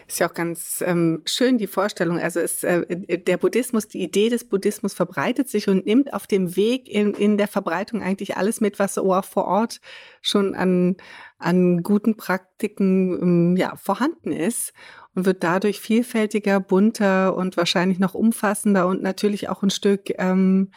Ist 0.07 0.19
ja 0.19 0.29
auch 0.29 0.33
ganz 0.33 0.83
ähm, 0.85 1.21
schön 1.25 1.57
die 1.57 1.67
Vorstellung. 1.67 2.19
Also 2.19 2.39
ist 2.39 2.63
äh, 2.63 2.85
der 3.19 3.37
Buddhismus, 3.37 3.87
die 3.87 4.01
Idee 4.01 4.29
des 4.29 4.47
Buddhismus 4.47 4.93
verbreitet 4.93 5.49
sich 5.49 5.67
und 5.67 5.85
nimmt 5.85 6.13
auf 6.13 6.27
dem 6.27 6.55
Weg 6.55 6.89
in, 6.89 7.13
in 7.13 7.37
der 7.37 7.47
Verbreitung 7.47 8.01
eigentlich 8.01 8.37
alles 8.37 8.61
mit, 8.61 8.79
was 8.79 8.93
so 8.93 9.21
vor 9.21 9.45
Ort 9.45 9.79
schon 10.21 10.55
an, 10.55 10.97
an 11.37 11.83
guten 11.83 12.17
Praktiken 12.17 13.21
ähm, 13.21 13.57
ja, 13.57 13.75
vorhanden 13.75 14.31
ist 14.31 14.73
und 15.15 15.25
wird 15.25 15.43
dadurch 15.43 15.79
vielfältiger, 15.79 16.59
bunter 16.59 17.35
und 17.35 17.57
wahrscheinlich 17.57 17.99
noch 17.99 18.13
umfassender 18.13 18.87
und 18.87 19.01
natürlich 19.01 19.49
auch 19.49 19.63
ein 19.63 19.69
Stück 19.69 20.11
ähm, 20.17 20.71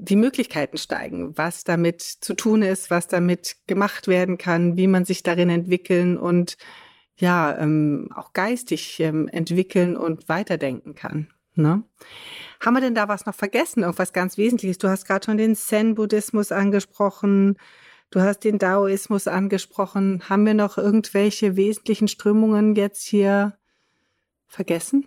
die 0.00 0.16
Möglichkeiten 0.16 0.78
steigen, 0.78 1.36
was 1.36 1.64
damit 1.64 2.00
zu 2.00 2.34
tun 2.34 2.62
ist, 2.62 2.90
was 2.90 3.06
damit 3.06 3.56
gemacht 3.66 4.08
werden 4.08 4.38
kann, 4.38 4.76
wie 4.76 4.86
man 4.86 5.04
sich 5.04 5.22
darin 5.22 5.50
entwickeln 5.50 6.16
und 6.16 6.56
ja 7.20 7.56
ähm, 7.58 8.08
auch 8.14 8.32
geistig 8.32 9.00
ähm, 9.00 9.28
entwickeln 9.28 9.96
und 9.96 10.28
weiterdenken 10.28 10.94
kann. 10.94 11.28
Ne? 11.54 11.82
Haben 12.60 12.74
wir 12.74 12.80
denn 12.80 12.94
da 12.94 13.08
was 13.08 13.26
noch 13.26 13.34
vergessen? 13.34 13.82
Irgendwas 13.82 14.12
ganz 14.12 14.36
Wesentliches? 14.38 14.78
Du 14.78 14.88
hast 14.88 15.06
gerade 15.06 15.24
schon 15.24 15.38
den 15.38 15.56
Zen-Buddhismus 15.56 16.52
angesprochen. 16.52 17.56
Du 18.10 18.20
hast 18.20 18.40
den 18.40 18.58
Daoismus 18.58 19.28
angesprochen. 19.28 20.22
Haben 20.28 20.46
wir 20.46 20.54
noch 20.54 20.78
irgendwelche 20.78 21.56
wesentlichen 21.56 22.08
Strömungen 22.08 22.74
jetzt 22.74 23.06
hier 23.06 23.56
vergessen? 24.46 25.06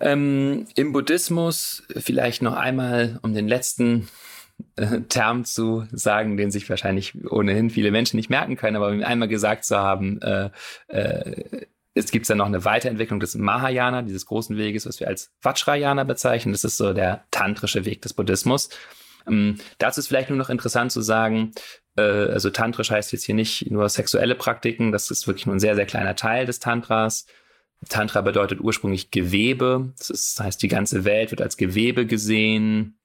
Ähm, 0.00 0.66
Im 0.74 0.92
Buddhismus 0.92 1.82
vielleicht 1.96 2.42
noch 2.42 2.54
einmal, 2.54 3.18
um 3.22 3.32
den 3.32 3.48
letzten 3.48 4.08
Term 5.08 5.44
zu 5.44 5.86
sagen, 5.92 6.36
den 6.36 6.50
sich 6.50 6.68
wahrscheinlich 6.68 7.14
ohnehin 7.30 7.70
viele 7.70 7.90
Menschen 7.90 8.16
nicht 8.16 8.30
merken 8.30 8.56
können, 8.56 8.76
aber 8.76 8.88
einmal 8.88 9.28
gesagt 9.28 9.64
zu 9.64 9.76
haben, 9.76 10.20
äh, 10.22 10.50
äh, 10.88 11.66
es 11.94 12.10
gibt 12.10 12.28
dann 12.28 12.38
noch 12.38 12.46
eine 12.46 12.64
Weiterentwicklung 12.64 13.20
des 13.20 13.34
Mahayana, 13.36 14.02
dieses 14.02 14.26
großen 14.26 14.58
Weges, 14.58 14.86
was 14.86 15.00
wir 15.00 15.08
als 15.08 15.32
Vajrayana 15.40 16.04
bezeichnen. 16.04 16.52
Das 16.52 16.62
ist 16.62 16.76
so 16.76 16.92
der 16.92 17.24
tantrische 17.30 17.86
Weg 17.86 18.02
des 18.02 18.12
Buddhismus. 18.12 18.68
Ähm, 19.26 19.56
dazu 19.78 20.00
ist 20.00 20.08
vielleicht 20.08 20.28
nur 20.28 20.38
noch 20.38 20.50
interessant 20.50 20.92
zu 20.92 21.00
sagen, 21.00 21.52
äh, 21.96 22.02
also 22.02 22.50
tantrisch 22.50 22.90
heißt 22.90 23.12
jetzt 23.12 23.24
hier 23.24 23.34
nicht 23.34 23.70
nur 23.70 23.88
sexuelle 23.88 24.34
Praktiken, 24.34 24.92
das 24.92 25.10
ist 25.10 25.26
wirklich 25.26 25.46
nur 25.46 25.56
ein 25.56 25.60
sehr, 25.60 25.74
sehr 25.74 25.86
kleiner 25.86 26.16
Teil 26.16 26.44
des 26.44 26.60
Tantras. 26.60 27.26
Tantra 27.88 28.20
bedeutet 28.20 28.60
ursprünglich 28.60 29.10
Gewebe, 29.10 29.92
das, 29.98 30.10
ist, 30.10 30.38
das 30.38 30.46
heißt, 30.46 30.62
die 30.62 30.68
ganze 30.68 31.04
Welt 31.04 31.30
wird 31.30 31.42
als 31.42 31.56
Gewebe 31.56 32.06
gesehen. 32.06 32.95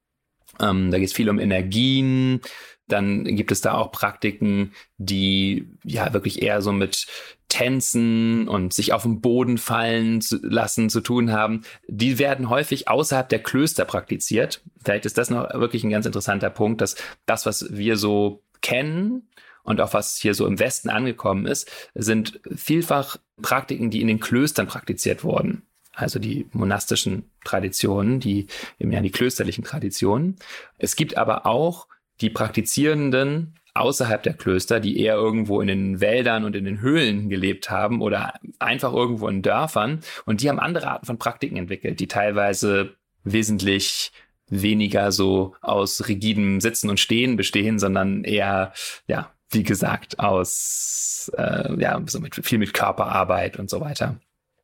Ähm, 0.61 0.91
da 0.91 0.99
geht 0.99 1.07
es 1.07 1.13
viel 1.13 1.29
um 1.29 1.39
Energien. 1.39 2.41
Dann 2.87 3.23
gibt 3.23 3.51
es 3.51 3.61
da 3.61 3.73
auch 3.73 3.91
Praktiken, 3.91 4.73
die 4.97 5.69
ja 5.83 6.13
wirklich 6.13 6.41
eher 6.41 6.61
so 6.61 6.71
mit 6.71 7.07
Tänzen 7.47 8.47
und 8.47 8.73
sich 8.73 8.93
auf 8.93 9.03
den 9.03 9.21
Boden 9.21 9.57
fallen 9.57 10.21
zu 10.21 10.39
lassen 10.41 10.89
zu 10.89 11.01
tun 11.01 11.31
haben. 11.31 11.63
Die 11.87 12.19
werden 12.19 12.49
häufig 12.49 12.87
außerhalb 12.89 13.29
der 13.29 13.39
Klöster 13.39 13.85
praktiziert. 13.85 14.61
Vielleicht 14.83 15.05
ist 15.05 15.17
das 15.17 15.29
noch 15.29 15.53
wirklich 15.53 15.83
ein 15.83 15.89
ganz 15.89 16.05
interessanter 16.05 16.49
Punkt, 16.49 16.81
dass 16.81 16.95
das, 17.25 17.45
was 17.45 17.67
wir 17.71 17.97
so 17.97 18.43
kennen 18.61 19.29
und 19.63 19.79
auch 19.79 19.93
was 19.93 20.17
hier 20.17 20.33
so 20.33 20.45
im 20.45 20.59
Westen 20.59 20.89
angekommen 20.89 21.45
ist, 21.45 21.69
sind 21.93 22.41
vielfach 22.53 23.17
Praktiken, 23.41 23.89
die 23.89 24.01
in 24.01 24.07
den 24.07 24.19
Klöstern 24.19 24.67
praktiziert 24.67 25.23
wurden 25.23 25.63
also 25.93 26.19
die 26.19 26.47
monastischen 26.53 27.29
Traditionen, 27.43 28.19
die 28.19 28.47
ja 28.79 29.01
die 29.01 29.11
klösterlichen 29.11 29.63
Traditionen. 29.63 30.37
Es 30.77 30.95
gibt 30.95 31.17
aber 31.17 31.45
auch 31.45 31.87
die 32.21 32.29
Praktizierenden 32.29 33.55
außerhalb 33.73 34.21
der 34.23 34.33
Klöster, 34.33 34.79
die 34.79 34.99
eher 34.99 35.15
irgendwo 35.15 35.61
in 35.61 35.67
den 35.67 36.01
Wäldern 36.01 36.43
und 36.43 36.55
in 36.55 36.65
den 36.65 36.81
Höhlen 36.81 37.29
gelebt 37.29 37.69
haben 37.69 38.01
oder 38.01 38.33
einfach 38.59 38.93
irgendwo 38.93 39.27
in 39.27 39.41
Dörfern. 39.41 40.01
Und 40.25 40.41
die 40.41 40.49
haben 40.49 40.59
andere 40.59 40.87
Arten 40.87 41.05
von 41.05 41.17
Praktiken 41.17 41.57
entwickelt, 41.57 41.99
die 41.99 42.07
teilweise 42.07 42.95
wesentlich 43.23 44.11
weniger 44.47 45.13
so 45.13 45.55
aus 45.61 46.09
rigidem 46.09 46.59
Sitzen 46.59 46.89
und 46.89 46.99
Stehen 46.99 47.37
bestehen, 47.37 47.79
sondern 47.79 48.25
eher, 48.25 48.73
ja, 49.07 49.31
wie 49.49 49.63
gesagt, 49.63 50.19
aus, 50.19 51.31
äh, 51.37 51.79
ja, 51.79 52.01
so 52.05 52.19
mit 52.19 52.35
viel 52.35 52.57
mit 52.57 52.73
Körperarbeit 52.73 53.57
und 53.57 53.69
so 53.69 53.79
weiter 53.79 54.19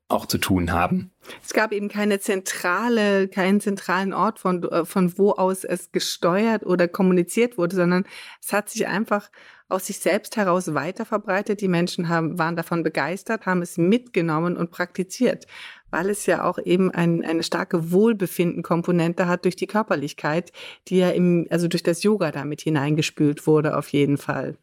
auch 0.10 0.26
zu 0.26 0.38
tun 0.38 0.72
haben. 0.72 1.12
Es 1.44 1.54
gab 1.54 1.74
eben 1.74 1.90
keine 1.90 2.20
zentrale, 2.20 3.28
keinen 3.28 3.60
zentralen 3.60 4.14
Ort, 4.14 4.40
von, 4.40 4.64
äh, 4.64 4.86
von 4.86 5.18
wo 5.18 5.32
aus 5.32 5.64
es 5.64 5.92
gesteuert 5.92 6.66
oder 6.66 6.88
kommuniziert 6.88 7.58
wurde, 7.58 7.76
sondern 7.76 8.06
es 8.42 8.54
hat 8.54 8.70
sich 8.70 8.88
einfach 8.88 9.30
aus 9.70 9.88
sich 9.88 10.00
selbst 10.00 10.38
heraus 10.38 10.74
weiter 10.74 11.04
verbreitet. 11.04 11.60
Die 11.60 11.68
Menschen 11.68 12.08
haben, 12.08 12.40
waren 12.40 12.56
davon 12.56 12.84
begeistert, 12.84 13.46
haben 13.46 13.62
es 13.62 13.78
mitgenommen 13.78 14.56
und 14.56 14.72
praktiziert, 14.72 15.46
weil 15.90 16.10
es 16.10 16.26
ja 16.26 16.46
auch 16.46 16.58
eben 16.58 16.90
ein, 16.92 17.26
eine 17.26 17.44
starke 17.44 17.92
Wohlbefinden-Komponente 17.92 19.28
hat 19.28 19.44
durch 19.44 19.58
die 19.58 19.68
Körperlichkeit, 19.68 20.54
die 20.88 21.00
ja 21.00 21.10
im, 21.10 21.48
also 21.50 21.68
durch 21.68 21.84
das 21.84 22.04
Yoga 22.04 22.32
damit 22.32 22.62
hineingespült 22.62 23.46
wurde, 23.46 23.78
auf 23.78 23.90
jeden 23.90 24.18
Fall. 24.18 24.58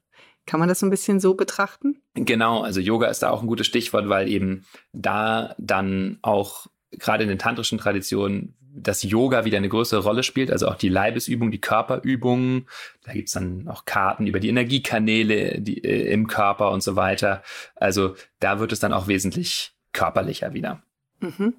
Kann 0.47 0.61
man 0.61 0.69
das 0.69 0.81
so 0.81 0.87
ein 0.87 0.91
bisschen 0.91 1.21
so 1.21 1.35
betrachten? 1.35 2.03
Genau, 2.15 2.63
also 2.63 2.81
Yoga 2.81 3.09
ist 3.09 3.23
da 3.23 3.31
auch 3.31 3.43
ein 3.43 3.47
gutes 3.47 3.67
Stichwort, 3.67 4.09
weil 4.09 4.29
eben 4.29 4.65
da 4.93 5.55
dann 5.59 6.19
auch 6.23 6.67
gerade 6.91 7.23
in 7.23 7.29
den 7.29 7.39
tantrischen 7.39 7.79
Traditionen 7.79 8.55
das 8.77 9.03
Yoga 9.05 9.45
wieder 9.45 9.59
eine 9.59 9.69
größere 9.69 10.03
Rolle 10.03 10.23
spielt, 10.25 10.51
also 10.51 10.67
auch 10.67 10.75
die 10.75 10.89
Leibesübung, 10.89 11.51
die 11.51 11.61
Körperübungen. 11.61 12.67
Da 13.05 13.13
gibt's 13.13 13.33
dann 13.33 13.69
auch 13.69 13.85
Karten 13.85 14.27
über 14.27 14.41
die 14.41 14.49
Energiekanäle 14.49 15.61
die, 15.61 15.85
äh, 15.85 16.13
im 16.13 16.27
Körper 16.27 16.73
und 16.73 16.83
so 16.83 16.97
weiter. 16.97 17.43
Also 17.77 18.17
da 18.41 18.59
wird 18.59 18.73
es 18.73 18.81
dann 18.81 18.93
auch 18.93 19.07
wesentlich 19.07 19.75
körperlicher 19.93 20.55
wieder. 20.55 20.83
Mhm. 21.21 21.55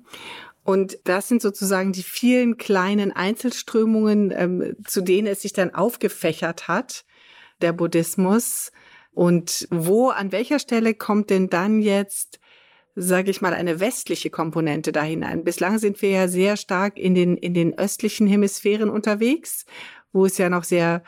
Und 0.64 0.98
das 1.06 1.28
sind 1.28 1.42
sozusagen 1.42 1.94
die 1.94 2.04
vielen 2.04 2.58
kleinen 2.58 3.12
Einzelströmungen, 3.14 4.34
ähm, 4.36 4.76
zu 4.86 5.02
denen 5.02 5.28
es 5.28 5.42
sich 5.42 5.54
dann 5.54 5.74
aufgefächert 5.74 6.68
hat 6.68 7.06
der 7.62 7.74
Buddhismus? 7.74 8.72
Und 9.12 9.68
wo, 9.72 10.10
an 10.10 10.32
welcher 10.32 10.60
Stelle 10.60 10.94
kommt 10.94 11.30
denn 11.30 11.50
dann 11.50 11.80
jetzt, 11.80 12.40
sage 12.96 13.32
ich 13.32 13.42
mal, 13.42 13.54
eine 13.54 13.80
westliche 13.80 14.30
Komponente 14.30 14.92
da 14.92 15.04
hinein? 15.04 15.44
Bislang 15.44 15.80
sind 15.80 16.02
wir 16.02 16.10
ja 16.10 16.28
sehr 16.28 16.58
stark 16.58 16.98
in 16.98 17.16
den, 17.16 17.38
in 17.38 17.54
den 17.54 17.78
östlichen 17.78 18.28
Hemisphären 18.28 18.90
unterwegs, 18.90 19.66
wo 20.12 20.26
es 20.26 20.38
ja 20.38 20.50
noch 20.50 20.66
sehr 20.66 21.04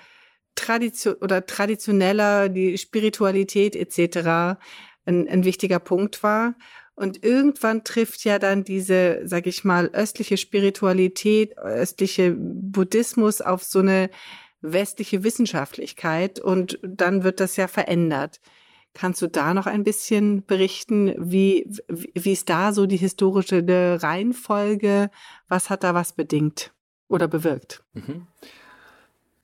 tradition 0.56 1.16
oder 1.16 1.46
traditioneller, 1.46 2.50
die 2.50 2.78
Spiritualität 2.78 3.76
etc. 3.76 4.58
Ein, 5.06 5.28
ein 5.28 5.44
wichtiger 5.44 5.80
Punkt 5.80 6.24
war. 6.24 6.56
Und 6.96 7.24
irgendwann 7.24 7.84
trifft 7.84 8.24
ja 8.24 8.40
dann 8.40 8.64
diese, 8.64 9.22
sag 9.24 9.46
ich 9.46 9.64
mal, 9.64 9.90
östliche 9.94 10.36
Spiritualität, 10.36 11.56
östliche 11.58 12.36
Buddhismus 12.36 13.40
auf 13.40 13.64
so 13.64 13.80
eine 13.80 14.10
westliche 14.74 15.24
Wissenschaftlichkeit 15.24 16.40
und 16.40 16.80
dann 16.84 17.24
wird 17.24 17.40
das 17.40 17.56
ja 17.56 17.68
verändert. 17.68 18.40
Kannst 18.94 19.22
du 19.22 19.28
da 19.28 19.54
noch 19.54 19.68
ein 19.68 19.84
bisschen 19.84 20.44
berichten, 20.46 21.14
wie, 21.20 21.70
wie 21.88 22.32
ist 22.32 22.50
da 22.50 22.74
so 22.74 22.88
die 22.88 22.98
historische 22.98 23.64
Reihenfolge? 24.02 25.12
Was 25.48 25.70
hat 25.70 25.84
da 25.84 25.94
was 25.94 26.14
bedingt 26.14 26.74
oder 27.08 27.28
bewirkt? 27.28 27.84
Mhm. 27.94 28.28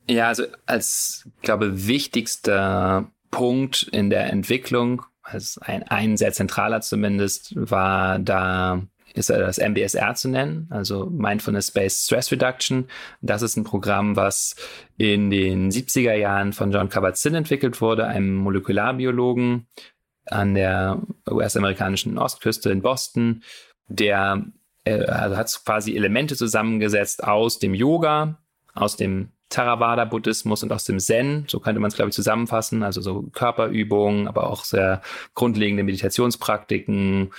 Ja, 0.09 0.27
also 0.27 0.45
als, 0.65 1.29
glaube 1.41 1.88
wichtigster 1.88 3.12
Punkt 3.31 3.83
in 3.91 4.09
der 4.09 4.31
Entwicklung, 4.31 5.03
also 5.21 5.62
ein, 5.63 5.83
ein 5.83 6.17
sehr 6.17 6.33
zentraler 6.33 6.81
zumindest, 6.81 7.53
war 7.55 8.19
da 8.19 8.81
ist 9.13 9.30
das 9.30 9.60
MBSR 9.60 10.15
zu 10.15 10.30
nennen, 10.30 10.67
also 10.69 11.06
Mindfulness-Based 11.06 12.06
Stress 12.06 12.32
Reduction. 12.32 12.88
Das 13.21 13.41
ist 13.41 13.56
ein 13.58 13.63
Programm, 13.63 14.15
was 14.15 14.56
in 14.97 15.30
den 15.30 15.71
70er 15.71 16.13
Jahren 16.15 16.54
von 16.54 16.71
John 16.71 16.89
Kabat-Zinn 16.89 17.36
entwickelt 17.36 17.80
wurde, 17.82 18.08
einem 18.08 18.36
Molekularbiologen 18.36 19.67
an 20.26 20.56
der 20.56 21.02
US-amerikanischen 21.30 22.17
Ostküste 22.17 22.71
in 22.71 22.82
Boston, 22.82 23.43
der 23.88 24.45
äh, 24.86 25.04
also 25.06 25.38
hat 25.38 25.62
quasi 25.65 25.95
Elemente 25.95 26.36
zusammengesetzt 26.36 27.23
aus 27.23 27.60
dem 27.60 27.73
Yoga, 27.73 28.39
aus 28.73 28.95
dem 28.95 29.33
Theravada-Buddhismus 29.53 30.63
und 30.63 30.71
aus 30.71 30.83
dem 30.85 30.99
Zen, 30.99 31.45
so 31.47 31.59
könnte 31.59 31.79
man 31.79 31.89
es, 31.89 31.95
glaube 31.95 32.09
ich, 32.09 32.15
zusammenfassen, 32.15 32.81
also 32.81 33.01
so 33.01 33.23
Körperübungen, 33.33 34.27
aber 34.27 34.49
auch 34.49 34.65
sehr 34.65 35.01
grundlegende 35.35 35.83
Meditationspraktiken, 35.83 37.31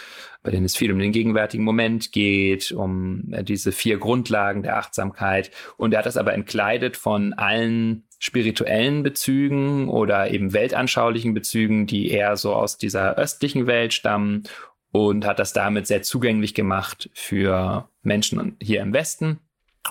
bei 0.45 0.53
denen 0.53 0.65
es 0.65 0.77
viel 0.77 0.93
um 0.93 0.99
den 0.99 1.11
gegenwärtigen 1.11 1.65
Moment 1.65 2.13
geht, 2.13 2.71
um 2.71 3.33
äh, 3.33 3.43
diese 3.43 3.73
vier 3.73 3.99
Grundlagen 3.99 4.63
der 4.63 4.79
Achtsamkeit. 4.79 5.51
Und 5.77 5.93
er 5.93 5.99
hat 5.99 6.07
das 6.07 6.17
aber 6.17 6.35
entkleidet 6.35 6.97
von 6.97 7.33
allen 7.33 8.05
spirituellen 8.21 9.03
Bezügen 9.03 9.89
oder 9.89 10.31
eben 10.31 10.53
weltanschaulichen 10.53 11.35
Bezügen, 11.35 11.87
die 11.87 12.11
eher 12.11 12.37
so 12.37 12.55
aus 12.55 12.79
dieser 12.79 13.17
östlichen 13.17 13.67
Welt 13.67 13.93
stammen 13.93 14.45
und 14.93 15.27
hat 15.27 15.41
das 15.41 15.53
damit 15.53 15.89
sehr 15.89 16.03
zugänglich 16.03 16.55
gemacht 16.55 17.11
für 17.13 17.89
Menschen 18.03 18.57
hier 18.63 18.81
im 18.81 18.93
Westen. 18.93 19.41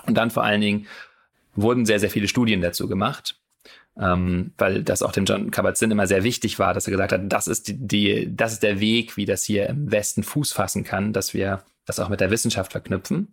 Und 0.06 0.16
dann 0.16 0.30
vor 0.30 0.42
allen 0.42 0.62
Dingen 0.62 0.86
wurden 1.56 1.86
sehr, 1.86 2.00
sehr 2.00 2.10
viele 2.10 2.28
Studien 2.28 2.60
dazu 2.60 2.88
gemacht, 2.88 3.36
ähm, 3.98 4.52
weil 4.58 4.82
das 4.82 5.02
auch 5.02 5.12
dem 5.12 5.24
John 5.24 5.50
Kabat-Zinn 5.50 5.90
immer 5.90 6.06
sehr 6.06 6.24
wichtig 6.24 6.58
war, 6.58 6.74
dass 6.74 6.86
er 6.86 6.92
gesagt 6.92 7.12
hat, 7.12 7.20
das 7.26 7.46
ist 7.46 7.68
die, 7.68 7.78
die, 7.78 8.36
das 8.36 8.54
ist 8.54 8.62
der 8.62 8.80
Weg, 8.80 9.16
wie 9.16 9.24
das 9.24 9.44
hier 9.44 9.68
im 9.68 9.90
Westen 9.90 10.22
Fuß 10.22 10.52
fassen 10.52 10.84
kann, 10.84 11.12
dass 11.12 11.34
wir 11.34 11.62
das 11.86 12.00
auch 12.00 12.08
mit 12.08 12.20
der 12.20 12.30
Wissenschaft 12.30 12.72
verknüpfen. 12.72 13.32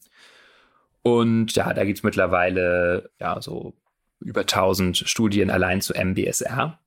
Und 1.03 1.55
ja, 1.55 1.73
da 1.73 1.83
gibt 1.83 1.97
es 1.97 2.03
mittlerweile 2.03 3.09
ja 3.19 3.41
so 3.41 3.73
über 4.19 4.41
1000 4.41 4.97
Studien 4.97 5.49
allein 5.49 5.81
zu 5.81 5.93
MBSR. 5.93 6.77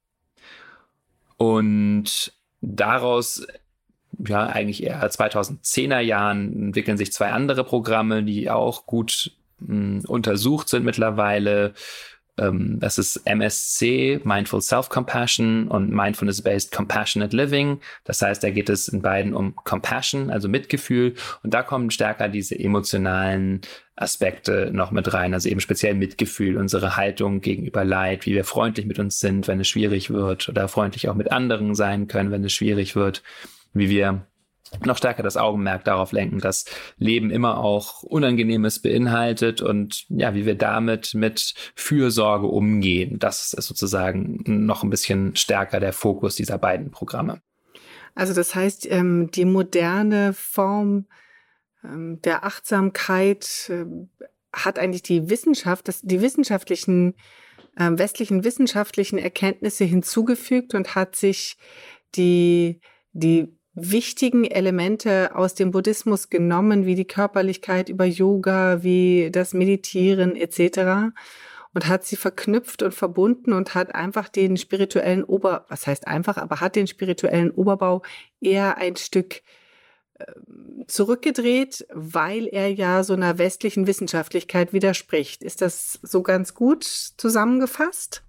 Und 1.36 2.32
daraus 2.60 3.44
ja, 4.18 4.46
eigentlich 4.46 4.82
eher 4.82 5.02
2010er 5.08 6.00
Jahren 6.00 6.66
entwickeln 6.66 6.96
sich 6.96 7.12
zwei 7.12 7.30
andere 7.30 7.64
Programme, 7.64 8.22
die 8.22 8.50
auch 8.50 8.86
gut 8.86 9.32
untersucht 9.60 10.68
sind 10.68 10.84
mittlerweile. 10.84 11.74
Ähm, 12.36 12.78
das 12.80 12.98
ist 12.98 13.16
MSC, 13.24 14.20
Mindful 14.24 14.60
Self-Compassion 14.60 15.68
und 15.68 15.90
Mindfulness-Based 15.90 16.72
Compassionate 16.72 17.36
Living. 17.36 17.80
Das 18.04 18.22
heißt, 18.22 18.42
da 18.42 18.50
geht 18.50 18.68
es 18.68 18.88
in 18.88 19.02
beiden 19.02 19.34
um 19.34 19.54
Compassion, 19.56 20.30
also 20.30 20.48
Mitgefühl. 20.48 21.14
Und 21.42 21.54
da 21.54 21.62
kommen 21.62 21.90
stärker 21.90 22.28
diese 22.28 22.58
emotionalen 22.58 23.60
Aspekte 23.96 24.70
noch 24.72 24.90
mit 24.90 25.12
rein. 25.12 25.34
Also 25.34 25.48
eben 25.48 25.60
speziell 25.60 25.94
Mitgefühl, 25.94 26.56
unsere 26.56 26.96
Haltung 26.96 27.40
gegenüber 27.40 27.84
Leid, 27.84 28.26
wie 28.26 28.34
wir 28.34 28.44
freundlich 28.44 28.86
mit 28.86 28.98
uns 28.98 29.20
sind, 29.20 29.46
wenn 29.46 29.60
es 29.60 29.68
schwierig 29.68 30.10
wird 30.10 30.48
oder 30.48 30.66
freundlich 30.68 31.08
auch 31.08 31.14
mit 31.14 31.30
anderen 31.30 31.74
sein 31.74 32.08
können, 32.08 32.32
wenn 32.32 32.44
es 32.44 32.52
schwierig 32.52 32.96
wird, 32.96 33.22
wie 33.72 33.88
wir 33.88 34.26
noch 34.84 34.96
stärker 34.96 35.22
das 35.22 35.36
Augenmerk 35.36 35.84
darauf 35.84 36.12
lenken, 36.12 36.38
dass 36.40 36.64
Leben 36.96 37.30
immer 37.30 37.58
auch 37.58 38.02
Unangenehmes 38.02 38.80
beinhaltet 38.80 39.62
und 39.62 40.04
ja, 40.08 40.34
wie 40.34 40.46
wir 40.46 40.56
damit 40.56 41.14
mit 41.14 41.54
Fürsorge 41.74 42.46
umgehen. 42.46 43.18
Das 43.18 43.52
ist 43.52 43.66
sozusagen 43.66 44.42
noch 44.46 44.82
ein 44.82 44.90
bisschen 44.90 45.36
stärker 45.36 45.80
der 45.80 45.92
Fokus 45.92 46.36
dieser 46.36 46.58
beiden 46.58 46.90
Programme. 46.90 47.40
Also 48.14 48.32
das 48.32 48.54
heißt, 48.54 48.90
ähm, 48.90 49.30
die 49.32 49.44
moderne 49.44 50.32
Form 50.34 51.06
ähm, 51.82 52.20
der 52.22 52.44
Achtsamkeit 52.44 53.70
ähm, 53.70 54.10
hat 54.52 54.78
eigentlich 54.78 55.02
die 55.02 55.28
Wissenschaft, 55.28 55.90
die 56.02 56.20
wissenschaftlichen, 56.20 57.14
westlichen 57.76 58.44
wissenschaftlichen 58.44 59.18
Erkenntnisse 59.18 59.82
hinzugefügt 59.82 60.74
und 60.74 60.94
hat 60.94 61.16
sich 61.16 61.56
die, 62.14 62.80
die 63.12 63.58
wichtigen 63.74 64.44
Elemente 64.44 65.34
aus 65.34 65.54
dem 65.54 65.72
Buddhismus 65.72 66.30
genommen, 66.30 66.86
wie 66.86 66.94
die 66.94 67.06
Körperlichkeit 67.06 67.88
über 67.88 68.04
Yoga, 68.04 68.82
wie 68.82 69.30
das 69.32 69.52
Meditieren 69.52 70.36
etc. 70.36 71.12
und 71.74 71.88
hat 71.88 72.04
sie 72.04 72.16
verknüpft 72.16 72.82
und 72.82 72.94
verbunden 72.94 73.52
und 73.52 73.74
hat 73.74 73.94
einfach 73.94 74.28
den 74.28 74.56
spirituellen 74.56 75.24
Ober, 75.24 75.66
was 75.68 75.86
heißt 75.86 76.06
einfach, 76.06 76.36
aber 76.36 76.60
hat 76.60 76.76
den 76.76 76.86
spirituellen 76.86 77.50
Oberbau 77.50 78.02
eher 78.40 78.78
ein 78.78 78.94
Stück 78.94 79.42
ähm, 80.20 80.84
zurückgedreht, 80.86 81.84
weil 81.92 82.46
er 82.46 82.72
ja 82.72 83.02
so 83.02 83.14
einer 83.14 83.38
westlichen 83.38 83.88
Wissenschaftlichkeit 83.88 84.72
widerspricht. 84.72 85.42
Ist 85.42 85.62
das 85.62 85.98
so 86.02 86.22
ganz 86.22 86.54
gut 86.54 86.84
zusammengefasst? 86.84 88.22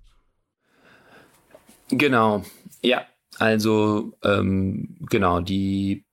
Genau, 1.89 2.43
ja, 2.81 3.05
also 3.39 4.13
ähm, 4.23 4.97
genau, 5.09 5.41
die 5.41 6.05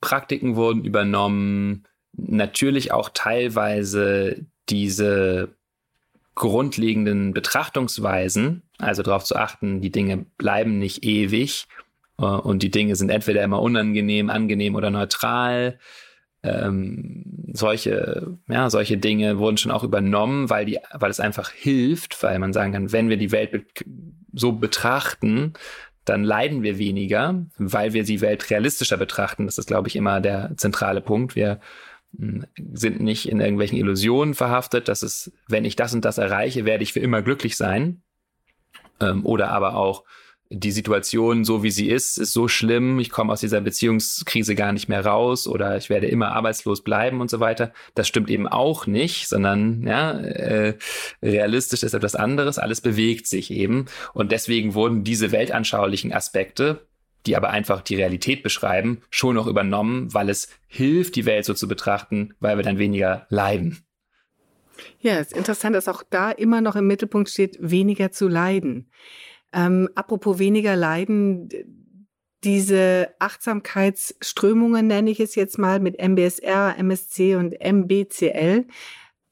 Praktiken 0.00 0.56
wurden 0.56 0.84
übernommen, 0.84 1.84
natürlich 2.12 2.92
auch 2.92 3.10
teilweise 3.12 4.46
diese 4.68 5.54
grundlegenden 6.34 7.34
Betrachtungsweisen, 7.34 8.62
also 8.78 9.02
darauf 9.02 9.24
zu 9.24 9.36
achten, 9.36 9.80
die 9.80 9.90
Dinge 9.90 10.24
bleiben 10.38 10.78
nicht 10.78 11.04
ewig 11.04 11.66
äh, 12.18 12.24
und 12.24 12.62
die 12.62 12.70
Dinge 12.70 12.96
sind 12.96 13.10
entweder 13.10 13.42
immer 13.42 13.60
unangenehm, 13.60 14.30
angenehm 14.30 14.74
oder 14.74 14.90
neutral. 14.90 15.78
Ähm, 16.42 17.24
solche, 17.52 18.38
ja, 18.48 18.70
solche 18.70 18.96
Dinge 18.96 19.38
wurden 19.38 19.58
schon 19.58 19.72
auch 19.72 19.84
übernommen, 19.84 20.48
weil 20.48 20.64
die, 20.64 20.78
weil 20.94 21.10
es 21.10 21.20
einfach 21.20 21.50
hilft, 21.50 22.22
weil 22.22 22.38
man 22.38 22.54
sagen 22.54 22.72
kann, 22.72 22.92
wenn 22.92 23.10
wir 23.10 23.18
die 23.18 23.32
Welt 23.32 23.50
be 23.52 23.64
so 24.32 24.52
betrachten, 24.52 25.54
dann 26.04 26.24
leiden 26.24 26.62
wir 26.62 26.78
weniger, 26.78 27.46
weil 27.58 27.92
wir 27.92 28.04
die 28.04 28.20
Welt 28.20 28.48
realistischer 28.50 28.96
betrachten. 28.96 29.46
Das 29.46 29.58
ist, 29.58 29.66
glaube 29.66 29.88
ich, 29.88 29.96
immer 29.96 30.20
der 30.20 30.52
zentrale 30.56 31.00
Punkt. 31.00 31.36
Wir 31.36 31.60
hm, 32.16 32.46
sind 32.72 33.00
nicht 33.00 33.28
in 33.28 33.40
irgendwelchen 33.40 33.78
Illusionen 33.78 34.34
verhaftet, 34.34 34.88
dass 34.88 35.02
es, 35.02 35.32
wenn 35.46 35.64
ich 35.64 35.76
das 35.76 35.94
und 35.94 36.04
das 36.04 36.18
erreiche, 36.18 36.64
werde 36.64 36.82
ich 36.82 36.92
für 36.92 37.00
immer 37.00 37.22
glücklich 37.22 37.56
sein. 37.56 38.02
Ähm, 39.00 39.24
oder 39.24 39.50
aber 39.50 39.76
auch, 39.76 40.04
die 40.52 40.72
Situation, 40.72 41.44
so 41.44 41.62
wie 41.62 41.70
sie 41.70 41.88
ist, 41.88 42.18
ist 42.18 42.32
so 42.32 42.48
schlimm, 42.48 42.98
ich 42.98 43.10
komme 43.10 43.32
aus 43.32 43.38
dieser 43.40 43.60
Beziehungskrise 43.60 44.56
gar 44.56 44.72
nicht 44.72 44.88
mehr 44.88 45.06
raus 45.06 45.46
oder 45.46 45.76
ich 45.76 45.88
werde 45.90 46.08
immer 46.08 46.32
arbeitslos 46.32 46.82
bleiben 46.82 47.20
und 47.20 47.30
so 47.30 47.38
weiter. 47.38 47.72
Das 47.94 48.08
stimmt 48.08 48.28
eben 48.30 48.48
auch 48.48 48.88
nicht, 48.88 49.28
sondern 49.28 49.86
ja, 49.86 50.10
äh, 50.10 50.76
realistisch 51.22 51.84
ist 51.84 51.94
etwas 51.94 52.16
anderes, 52.16 52.58
alles 52.58 52.80
bewegt 52.80 53.28
sich 53.28 53.52
eben. 53.52 53.86
Und 54.12 54.32
deswegen 54.32 54.74
wurden 54.74 55.04
diese 55.04 55.30
weltanschaulichen 55.30 56.12
Aspekte, 56.12 56.88
die 57.26 57.36
aber 57.36 57.50
einfach 57.50 57.80
die 57.80 57.94
Realität 57.94 58.42
beschreiben, 58.42 59.02
schon 59.08 59.36
noch 59.36 59.46
übernommen, 59.46 60.12
weil 60.12 60.28
es 60.28 60.48
hilft, 60.66 61.14
die 61.14 61.26
Welt 61.26 61.44
so 61.44 61.54
zu 61.54 61.68
betrachten, 61.68 62.34
weil 62.40 62.56
wir 62.56 62.64
dann 62.64 62.78
weniger 62.78 63.26
leiden. 63.28 63.84
Ja, 64.98 65.18
es 65.18 65.28
ist 65.28 65.36
interessant, 65.36 65.76
dass 65.76 65.86
auch 65.86 66.02
da 66.08 66.32
immer 66.32 66.60
noch 66.60 66.74
im 66.74 66.88
Mittelpunkt 66.88 67.30
steht, 67.30 67.56
weniger 67.60 68.10
zu 68.10 68.26
leiden. 68.26 68.90
Ähm, 69.52 69.88
apropos 69.94 70.38
weniger 70.38 70.76
Leiden, 70.76 71.48
diese 72.44 73.14
Achtsamkeitsströmungen 73.18 74.86
nenne 74.86 75.10
ich 75.10 75.20
es 75.20 75.34
jetzt 75.34 75.58
mal 75.58 75.80
mit 75.80 76.00
MBSR, 76.00 76.76
MSC 76.78 77.36
und 77.36 77.54
MBCL 77.60 78.66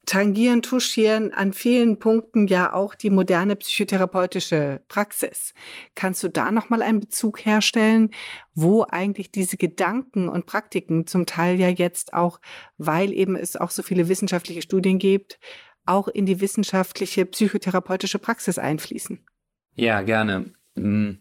tangieren, 0.09 0.63
touchieren 0.63 1.31
an 1.33 1.53
vielen 1.53 1.99
Punkten 1.99 2.47
ja 2.47 2.73
auch 2.73 2.95
die 2.95 3.11
moderne 3.11 3.55
psychotherapeutische 3.55 4.81
Praxis. 4.87 5.53
Kannst 5.93 6.23
du 6.23 6.29
da 6.29 6.51
noch 6.51 6.69
mal 6.69 6.81
einen 6.81 6.99
Bezug 6.99 7.45
herstellen, 7.45 8.09
wo 8.55 8.85
eigentlich 8.89 9.31
diese 9.31 9.57
Gedanken 9.57 10.27
und 10.27 10.47
Praktiken 10.47 11.05
zum 11.05 11.27
Teil 11.27 11.59
ja 11.59 11.69
jetzt 11.69 12.13
auch, 12.13 12.39
weil 12.79 13.13
eben 13.13 13.35
es 13.35 13.55
auch 13.55 13.69
so 13.69 13.83
viele 13.83 14.09
wissenschaftliche 14.09 14.63
Studien 14.63 14.97
gibt, 14.97 15.39
auch 15.85 16.07
in 16.07 16.25
die 16.25 16.41
wissenschaftliche 16.41 17.27
psychotherapeutische 17.27 18.17
Praxis 18.17 18.57
einfließen? 18.57 19.23
Ja, 19.79 20.01
gerne. 20.01 20.51
Mm, 20.75 21.11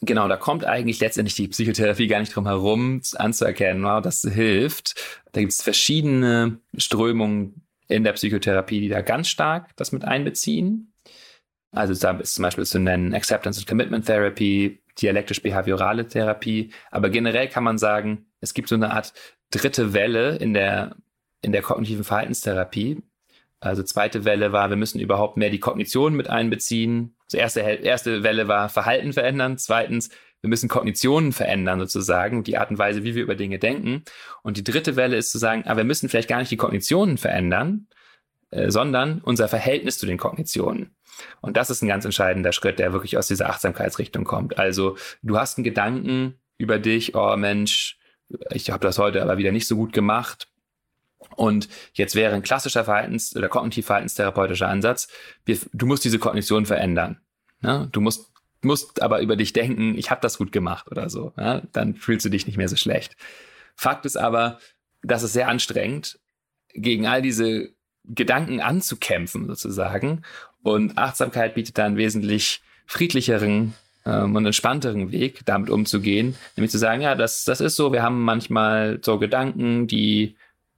genau, 0.00 0.26
da 0.26 0.36
kommt 0.36 0.64
eigentlich 0.64 0.98
letztendlich 0.98 1.36
die 1.36 1.46
Psychotherapie 1.46 2.08
gar 2.08 2.18
nicht 2.18 2.34
drum 2.34 2.46
herum 2.46 3.00
anzuerkennen, 3.14 3.84
wow, 3.84 4.02
das 4.02 4.22
hilft. 4.22 5.22
Da 5.30 5.40
gibt 5.40 5.52
es 5.52 5.62
verschiedene 5.62 6.58
Strömungen 6.76 7.62
in 7.86 8.02
der 8.02 8.14
Psychotherapie, 8.14 8.80
die 8.80 8.88
da 8.88 9.00
ganz 9.00 9.28
stark 9.28 9.76
das 9.76 9.92
mit 9.92 10.04
einbeziehen. 10.04 10.92
Also 11.70 11.94
da 11.94 12.18
ist 12.18 12.34
zum 12.34 12.42
Beispiel 12.42 12.66
zu 12.66 12.80
nennen 12.80 13.14
Acceptance 13.14 13.60
and 13.60 13.68
Commitment 13.68 14.06
Therapy, 14.06 14.80
dialektisch-behaviorale 15.00 16.08
Therapie. 16.08 16.70
Aber 16.90 17.10
generell 17.10 17.48
kann 17.48 17.62
man 17.62 17.78
sagen, 17.78 18.26
es 18.40 18.54
gibt 18.54 18.68
so 18.68 18.74
eine 18.74 18.92
Art 18.92 19.12
dritte 19.50 19.92
Welle 19.92 20.36
in 20.36 20.52
der, 20.52 20.96
in 21.42 21.52
der 21.52 21.62
kognitiven 21.62 22.04
Verhaltenstherapie. 22.04 23.02
Also 23.60 23.84
zweite 23.84 24.24
Welle 24.24 24.50
war, 24.50 24.68
wir 24.68 24.76
müssen 24.76 25.00
überhaupt 25.00 25.36
mehr 25.36 25.50
die 25.50 25.60
Kognition 25.60 26.14
mit 26.14 26.28
einbeziehen. 26.28 27.13
Also 27.26 27.38
erste, 27.38 27.60
erste 27.60 28.22
Welle 28.22 28.48
war 28.48 28.68
Verhalten 28.68 29.12
verändern. 29.12 29.58
Zweitens, 29.58 30.10
wir 30.40 30.50
müssen 30.50 30.68
Kognitionen 30.68 31.32
verändern 31.32 31.80
sozusagen, 31.80 32.44
die 32.44 32.58
Art 32.58 32.70
und 32.70 32.78
Weise, 32.78 33.02
wie 33.02 33.14
wir 33.14 33.22
über 33.22 33.34
Dinge 33.34 33.58
denken. 33.58 34.02
Und 34.42 34.58
die 34.58 34.64
dritte 34.64 34.94
Welle 34.94 35.16
ist 35.16 35.30
zu 35.30 35.38
sagen, 35.38 35.64
aber 35.64 35.78
wir 35.78 35.84
müssen 35.84 36.08
vielleicht 36.08 36.28
gar 36.28 36.38
nicht 36.38 36.50
die 36.50 36.58
Kognitionen 36.58 37.16
verändern, 37.16 37.88
äh, 38.50 38.70
sondern 38.70 39.20
unser 39.22 39.48
Verhältnis 39.48 39.98
zu 39.98 40.04
den 40.04 40.18
Kognitionen. 40.18 40.94
Und 41.40 41.56
das 41.56 41.70
ist 41.70 41.82
ein 41.82 41.88
ganz 41.88 42.04
entscheidender 42.04 42.52
Schritt, 42.52 42.78
der 42.78 42.92
wirklich 42.92 43.16
aus 43.16 43.26
dieser 43.26 43.48
Achtsamkeitsrichtung 43.48 44.24
kommt. 44.24 44.58
Also 44.58 44.96
du 45.22 45.38
hast 45.38 45.56
einen 45.56 45.64
Gedanken 45.64 46.38
über 46.58 46.78
dich, 46.78 47.14
oh 47.14 47.36
Mensch, 47.36 47.98
ich 48.50 48.70
habe 48.70 48.86
das 48.86 48.98
heute 48.98 49.22
aber 49.22 49.38
wieder 49.38 49.52
nicht 49.52 49.66
so 49.66 49.76
gut 49.76 49.92
gemacht. 49.92 50.48
Und 51.36 51.68
jetzt 51.92 52.14
wäre 52.14 52.34
ein 52.34 52.42
klassischer 52.42 52.84
Verhaltens- 52.84 53.36
oder 53.36 53.48
kognitiv-verhaltenstherapeutischer 53.48 54.68
Ansatz, 54.68 55.08
wir, 55.44 55.58
du 55.72 55.86
musst 55.86 56.04
diese 56.04 56.18
Kognition 56.18 56.66
verändern. 56.66 57.20
Ne? 57.60 57.88
Du 57.92 58.00
musst, 58.00 58.32
musst 58.62 59.02
aber 59.02 59.20
über 59.20 59.36
dich 59.36 59.52
denken, 59.52 59.96
ich 59.96 60.10
habe 60.10 60.20
das 60.20 60.38
gut 60.38 60.52
gemacht 60.52 60.90
oder 60.90 61.10
so. 61.10 61.32
Ja? 61.36 61.62
Dann 61.72 61.94
fühlst 61.94 62.24
du 62.24 62.30
dich 62.30 62.46
nicht 62.46 62.56
mehr 62.56 62.68
so 62.68 62.76
schlecht. 62.76 63.16
Fakt 63.76 64.06
ist 64.06 64.16
aber, 64.16 64.58
das 65.02 65.22
ist 65.22 65.32
sehr 65.32 65.48
anstrengend, 65.48 66.18
gegen 66.74 67.06
all 67.06 67.22
diese 67.22 67.70
Gedanken 68.04 68.60
anzukämpfen 68.60 69.46
sozusagen. 69.46 70.22
Und 70.62 70.98
Achtsamkeit 70.98 71.54
bietet 71.54 71.78
da 71.78 71.84
einen 71.84 71.96
wesentlich 71.96 72.62
friedlicheren 72.86 73.74
ähm, 74.04 74.36
und 74.36 74.44
entspannteren 74.44 75.12
Weg, 75.12 75.40
damit 75.46 75.70
umzugehen. 75.70 76.36
Nämlich 76.56 76.70
zu 76.70 76.78
sagen, 76.78 77.02
ja, 77.02 77.14
das, 77.14 77.44
das 77.44 77.60
ist 77.60 77.76
so, 77.76 77.92
wir 77.92 78.02
haben 78.02 78.22
manchmal 78.22 78.98
so 79.02 79.18
Gedanken, 79.18 79.86
die 79.86 80.36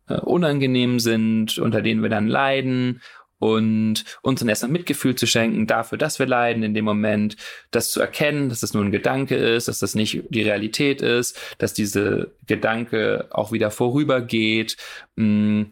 äh, 0.09 0.15
unangenehm 0.15 1.01
sind, 1.01 1.59
unter 1.59 1.83
denen 1.83 2.03
wir 2.03 2.11
dann 2.11 2.29
leiden 2.29 3.01
und 3.39 4.05
uns 4.23 4.41
dann 4.41 4.49
erstmal 4.49 4.73
Mitgefühl 4.73 5.15
zu 5.15 5.27
schenken 5.27 5.67
dafür, 5.67 5.99
dass 5.99 6.19
wir 6.19 6.27
leiden 6.27 6.63
in 6.63 6.75
dem 6.75 6.87
Moment, 6.87 7.37
das 7.71 7.91
zu 7.91 8.01
erkennen, 8.01 8.49
dass 8.49 8.61
das 8.61 8.73
nur 8.73 8.83
ein 8.83 8.93
Gedanke 8.93 9.37
ist, 9.37 9.69
dass 9.69 9.79
das 9.79 9.95
nicht 9.95 10.23
die 10.31 10.43
Realität 10.43 11.03
ist, 11.03 11.39
dass 11.59 11.75
diese 11.75 12.33
Gedanke 12.47 13.27
auch 13.31 13.53
wieder 13.53 13.71
vorübergeht. 13.71 14.77
Mm, 15.17 15.65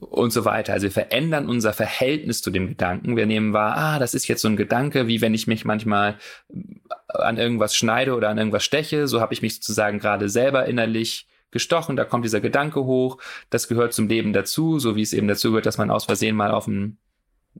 und 0.00 0.32
so 0.32 0.44
weiter. 0.44 0.72
Also 0.74 0.84
wir 0.84 0.90
verändern 0.90 1.48
unser 1.48 1.72
Verhältnis 1.72 2.42
zu 2.42 2.50
dem 2.50 2.68
Gedanken. 2.68 3.16
Wir 3.16 3.26
nehmen 3.26 3.52
wahr, 3.52 3.76
ah, 3.76 3.98
das 3.98 4.14
ist 4.14 4.28
jetzt 4.28 4.42
so 4.42 4.48
ein 4.48 4.56
Gedanke, 4.56 5.06
wie 5.06 5.20
wenn 5.20 5.34
ich 5.34 5.46
mich 5.46 5.64
manchmal 5.64 6.18
an 7.08 7.38
irgendwas 7.38 7.74
schneide 7.74 8.14
oder 8.14 8.28
an 8.28 8.38
irgendwas 8.38 8.64
steche. 8.64 9.08
So 9.08 9.20
habe 9.20 9.32
ich 9.32 9.42
mich 9.42 9.54
sozusagen 9.54 9.98
gerade 9.98 10.28
selber 10.28 10.66
innerlich 10.66 11.26
gestochen. 11.52 11.96
Da 11.96 12.04
kommt 12.04 12.24
dieser 12.24 12.40
Gedanke 12.40 12.84
hoch. 12.84 13.18
Das 13.50 13.68
gehört 13.68 13.92
zum 13.92 14.08
Leben 14.08 14.32
dazu, 14.32 14.78
so 14.78 14.96
wie 14.96 15.02
es 15.02 15.12
eben 15.12 15.28
dazu 15.28 15.50
gehört, 15.50 15.66
dass 15.66 15.78
man 15.78 15.90
aus 15.90 16.06
Versehen 16.06 16.34
mal 16.34 16.50
auf 16.50 16.66
einen 16.66 16.98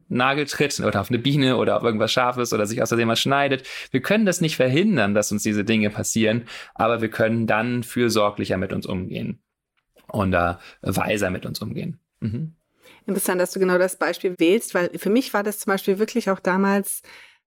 Nagel 0.08 0.46
tritt 0.46 0.80
oder 0.80 1.00
auf 1.00 1.10
eine 1.10 1.18
Biene 1.18 1.56
oder 1.56 1.76
auf 1.76 1.82
irgendwas 1.82 2.12
Scharfes 2.12 2.52
oder 2.52 2.66
sich 2.66 2.82
aus 2.82 2.88
Versehen 2.88 3.08
mal 3.08 3.16
schneidet. 3.16 3.66
Wir 3.90 4.00
können 4.00 4.26
das 4.26 4.40
nicht 4.40 4.56
verhindern, 4.56 5.14
dass 5.14 5.30
uns 5.32 5.42
diese 5.42 5.64
Dinge 5.64 5.90
passieren, 5.90 6.46
aber 6.74 7.00
wir 7.02 7.10
können 7.10 7.46
dann 7.46 7.82
fürsorglicher 7.82 8.56
mit 8.56 8.72
uns 8.72 8.86
umgehen 8.86 9.42
und 10.08 10.32
da 10.32 10.60
weiser 10.80 11.30
mit 11.30 11.46
uns 11.46 11.60
umgehen. 11.60 12.00
Mhm. 12.20 12.54
Interessant, 13.06 13.40
dass 13.40 13.52
du 13.52 13.58
genau 13.58 13.78
das 13.78 13.96
Beispiel 13.96 14.34
wählst, 14.38 14.74
weil 14.74 14.90
für 14.96 15.10
mich 15.10 15.34
war 15.34 15.42
das 15.42 15.58
zum 15.58 15.72
Beispiel 15.72 15.98
wirklich 15.98 16.30
auch 16.30 16.38
damals, 16.38 17.02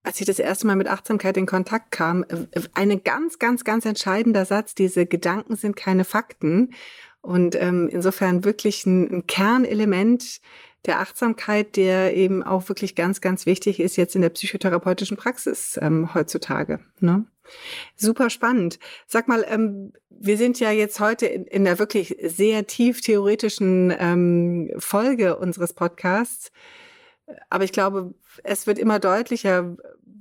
als 0.06 0.20
ich 0.20 0.26
das 0.26 0.38
erste 0.38 0.68
Mal 0.68 0.76
mit 0.76 0.86
Achtsamkeit 0.86 1.36
in 1.36 1.46
Kontakt 1.46 1.90
kam, 1.90 2.24
ein 2.74 3.02
ganz, 3.02 3.40
ganz, 3.40 3.64
ganz 3.64 3.84
entscheidender 3.84 4.44
Satz, 4.44 4.74
diese 4.74 5.04
Gedanken 5.04 5.56
sind 5.56 5.74
keine 5.74 6.04
Fakten. 6.04 6.74
Und 7.22 7.56
ähm, 7.56 7.88
insofern 7.90 8.44
wirklich 8.44 8.86
ein, 8.86 9.12
ein 9.12 9.26
Kernelement 9.26 10.40
der 10.84 11.00
Achtsamkeit, 11.00 11.74
der 11.74 12.16
eben 12.16 12.44
auch 12.44 12.68
wirklich 12.68 12.94
ganz, 12.94 13.20
ganz 13.20 13.46
wichtig 13.46 13.80
ist 13.80 13.96
jetzt 13.96 14.14
in 14.14 14.22
der 14.22 14.28
psychotherapeutischen 14.28 15.16
Praxis 15.16 15.76
ähm, 15.82 16.14
heutzutage. 16.14 16.78
Ne? 17.00 17.24
Super 17.96 18.30
spannend. 18.30 18.78
Sag 19.08 19.26
mal, 19.26 19.44
ähm, 19.48 19.92
wir 20.08 20.36
sind 20.36 20.60
ja 20.60 20.70
jetzt 20.70 21.00
heute 21.00 21.26
in, 21.26 21.46
in 21.46 21.64
der 21.64 21.80
wirklich 21.80 22.16
sehr 22.22 22.68
tief 22.68 23.00
theoretischen 23.00 23.92
ähm, 23.98 24.70
Folge 24.78 25.36
unseres 25.36 25.72
Podcasts. 25.72 26.52
Aber 27.50 27.64
ich 27.64 27.72
glaube, 27.72 28.14
es 28.44 28.66
wird 28.66 28.78
immer 28.78 28.98
deutlicher, 28.98 29.76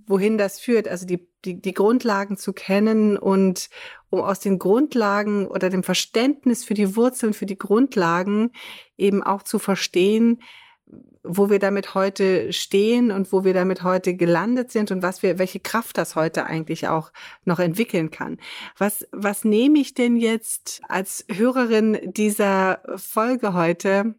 wohin 0.07 0.37
das 0.37 0.59
führt. 0.59 0.87
Also 0.87 1.05
die, 1.05 1.27
die, 1.45 1.61
die 1.61 1.73
Grundlagen 1.73 2.37
zu 2.37 2.53
kennen 2.53 3.17
und 3.17 3.69
um 4.09 4.21
aus 4.21 4.39
den 4.39 4.59
Grundlagen 4.59 5.47
oder 5.47 5.69
dem 5.69 5.83
Verständnis 5.83 6.63
für 6.63 6.73
die 6.73 6.95
Wurzeln, 6.95 7.33
für 7.33 7.45
die 7.45 7.57
Grundlagen 7.57 8.51
eben 8.97 9.23
auch 9.23 9.43
zu 9.43 9.59
verstehen, 9.59 10.41
wo 11.23 11.49
wir 11.49 11.59
damit 11.59 11.95
heute 11.95 12.53
stehen 12.53 13.11
und 13.11 13.31
wo 13.31 13.43
wir 13.43 13.53
damit 13.53 13.83
heute 13.83 14.15
gelandet 14.15 14.71
sind 14.71 14.91
und 14.91 15.01
was 15.01 15.23
wir, 15.23 15.39
welche 15.39 15.59
Kraft 15.59 15.97
das 15.97 16.15
heute 16.15 16.45
eigentlich 16.45 16.87
auch 16.87 17.11
noch 17.43 17.59
entwickeln 17.59 18.11
kann. 18.11 18.37
Was, 18.77 19.07
was 19.11 19.43
nehme 19.43 19.79
ich 19.79 19.93
denn 19.95 20.17
jetzt 20.17 20.81
als 20.87 21.25
Hörerin 21.31 21.97
dieser 22.03 22.81
Folge 22.95 23.53
heute 23.53 24.15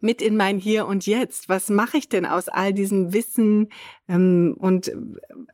mit 0.00 0.22
in 0.22 0.36
mein 0.36 0.58
Hier 0.58 0.86
und 0.86 1.06
Jetzt? 1.06 1.48
Was 1.48 1.68
mache 1.68 1.98
ich 1.98 2.08
denn 2.08 2.26
aus 2.26 2.48
all 2.48 2.72
diesem 2.72 3.12
Wissen 3.12 3.68
ähm, 4.08 4.54
und 4.58 4.92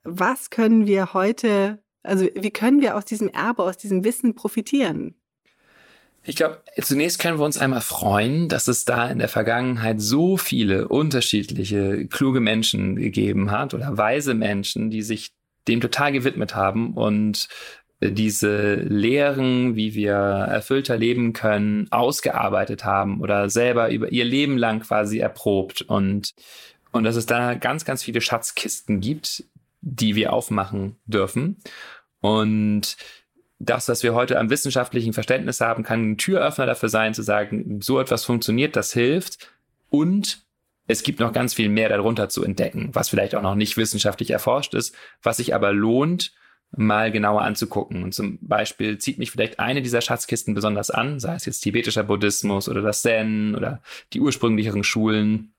was 0.05 0.51
können 0.51 0.87
wir 0.87 1.13
heute, 1.15 1.83
also 2.03 2.27
wie 2.35 2.51
können 2.51 2.81
wir 2.81 2.97
aus 2.97 3.05
diesem 3.05 3.29
Erbe, 3.29 3.63
aus 3.63 3.77
diesem 3.77 4.05
Wissen 4.05 4.35
profitieren? 4.35 5.15
Ich 6.23 6.37
glaube, 6.37 6.63
zunächst 6.83 7.19
können 7.19 7.39
wir 7.39 7.47
uns 7.47 7.57
einmal 7.57 7.81
freuen, 7.81 8.49
dass 8.49 8.69
es 8.69 8.85
da 8.85 9.09
in 9.09 9.19
der 9.19 9.29
Vergangenheit 9.29 10.03
so 10.03 10.37
viele 10.37 10.89
unterschiedliche 10.89 12.07
kluge 12.09 12.41
Menschen 12.41 12.97
gegeben 12.97 13.51
hat 13.51 13.73
oder 13.73 13.97
weise 13.97 14.35
Menschen, 14.35 14.91
die 14.91 15.01
sich 15.03 15.33
dem 15.67 15.81
total 15.81 16.13
gewidmet 16.13 16.55
haben 16.55 16.95
und 16.95 17.49
diese 18.01 18.75
Lehren, 18.75 19.77
wie 19.77 19.95
wir 19.95 20.13
erfüllter 20.13 20.97
leben 20.97 21.33
können, 21.33 21.87
ausgearbeitet 21.91 22.85
haben 22.85 23.21
oder 23.21 23.51
selber 23.51 23.91
über 23.91 24.11
ihr 24.11 24.25
Leben 24.25 24.57
lang 24.57 24.81
quasi 24.81 25.19
erprobt 25.19 25.83
und 25.83 26.33
und 26.93 27.05
dass 27.05 27.17
es 27.17 27.27
da 27.27 27.55
ganz, 27.55 27.85
ganz 27.85 28.03
viele 28.03 28.21
Schatzkisten 28.21 29.01
gibt, 29.01 29.45
die 29.81 30.17
wir 30.17 30.33
aufmachen 30.33 30.97
dürfen. 31.07 31.57
Und 32.21 32.97
das, 33.59 33.89
was 33.89 34.03
wir 34.03 34.15
heute 34.15 34.39
am 34.39 34.51
wissenschaftlichen 34.51 35.13
Verständnis 35.13 35.61
haben, 35.61 35.85
kann 35.85 36.13
ein 36.13 36.19
Türöffner 36.19 36.67
dafür 36.67 36.89
sein, 36.89 37.15
zu 37.15 37.23
sagen, 37.23 37.81
so 37.81 38.01
etwas 38.01 38.25
funktioniert, 38.25 38.75
das 38.77 38.93
hilft. 38.93 39.53
Und 39.89 40.43
es 40.87 41.03
gibt 41.03 41.21
noch 41.21 41.33
ganz 41.33 41.55
viel 41.55 41.69
mehr 41.69 41.89
darunter 41.89 42.29
zu 42.29 42.43
entdecken, 42.43 42.91
was 42.93 43.09
vielleicht 43.09 43.35
auch 43.35 43.43
noch 43.43 43.55
nicht 43.55 43.77
wissenschaftlich 43.77 44.31
erforscht 44.31 44.75
ist, 44.75 44.95
was 45.23 45.37
sich 45.37 45.55
aber 45.55 45.73
lohnt, 45.73 46.33
mal 46.77 47.11
genauer 47.11 47.43
anzugucken. 47.43 48.03
Und 48.03 48.15
zum 48.15 48.39
Beispiel 48.41 48.99
zieht 48.99 49.19
mich 49.19 49.31
vielleicht 49.31 49.59
eine 49.59 49.83
dieser 49.83 50.01
Schatzkisten 50.01 50.55
besonders 50.55 50.91
an, 50.91 51.21
sei 51.21 51.35
es 51.35 51.45
jetzt 51.45 51.61
tibetischer 51.61 52.05
Buddhismus 52.05 52.69
oder 52.69 52.83
das 52.83 53.03
Zen 53.03 53.55
oder 53.55 53.81
die 54.13 54.21
ursprünglicheren 54.21 54.85
Schulen 54.85 55.53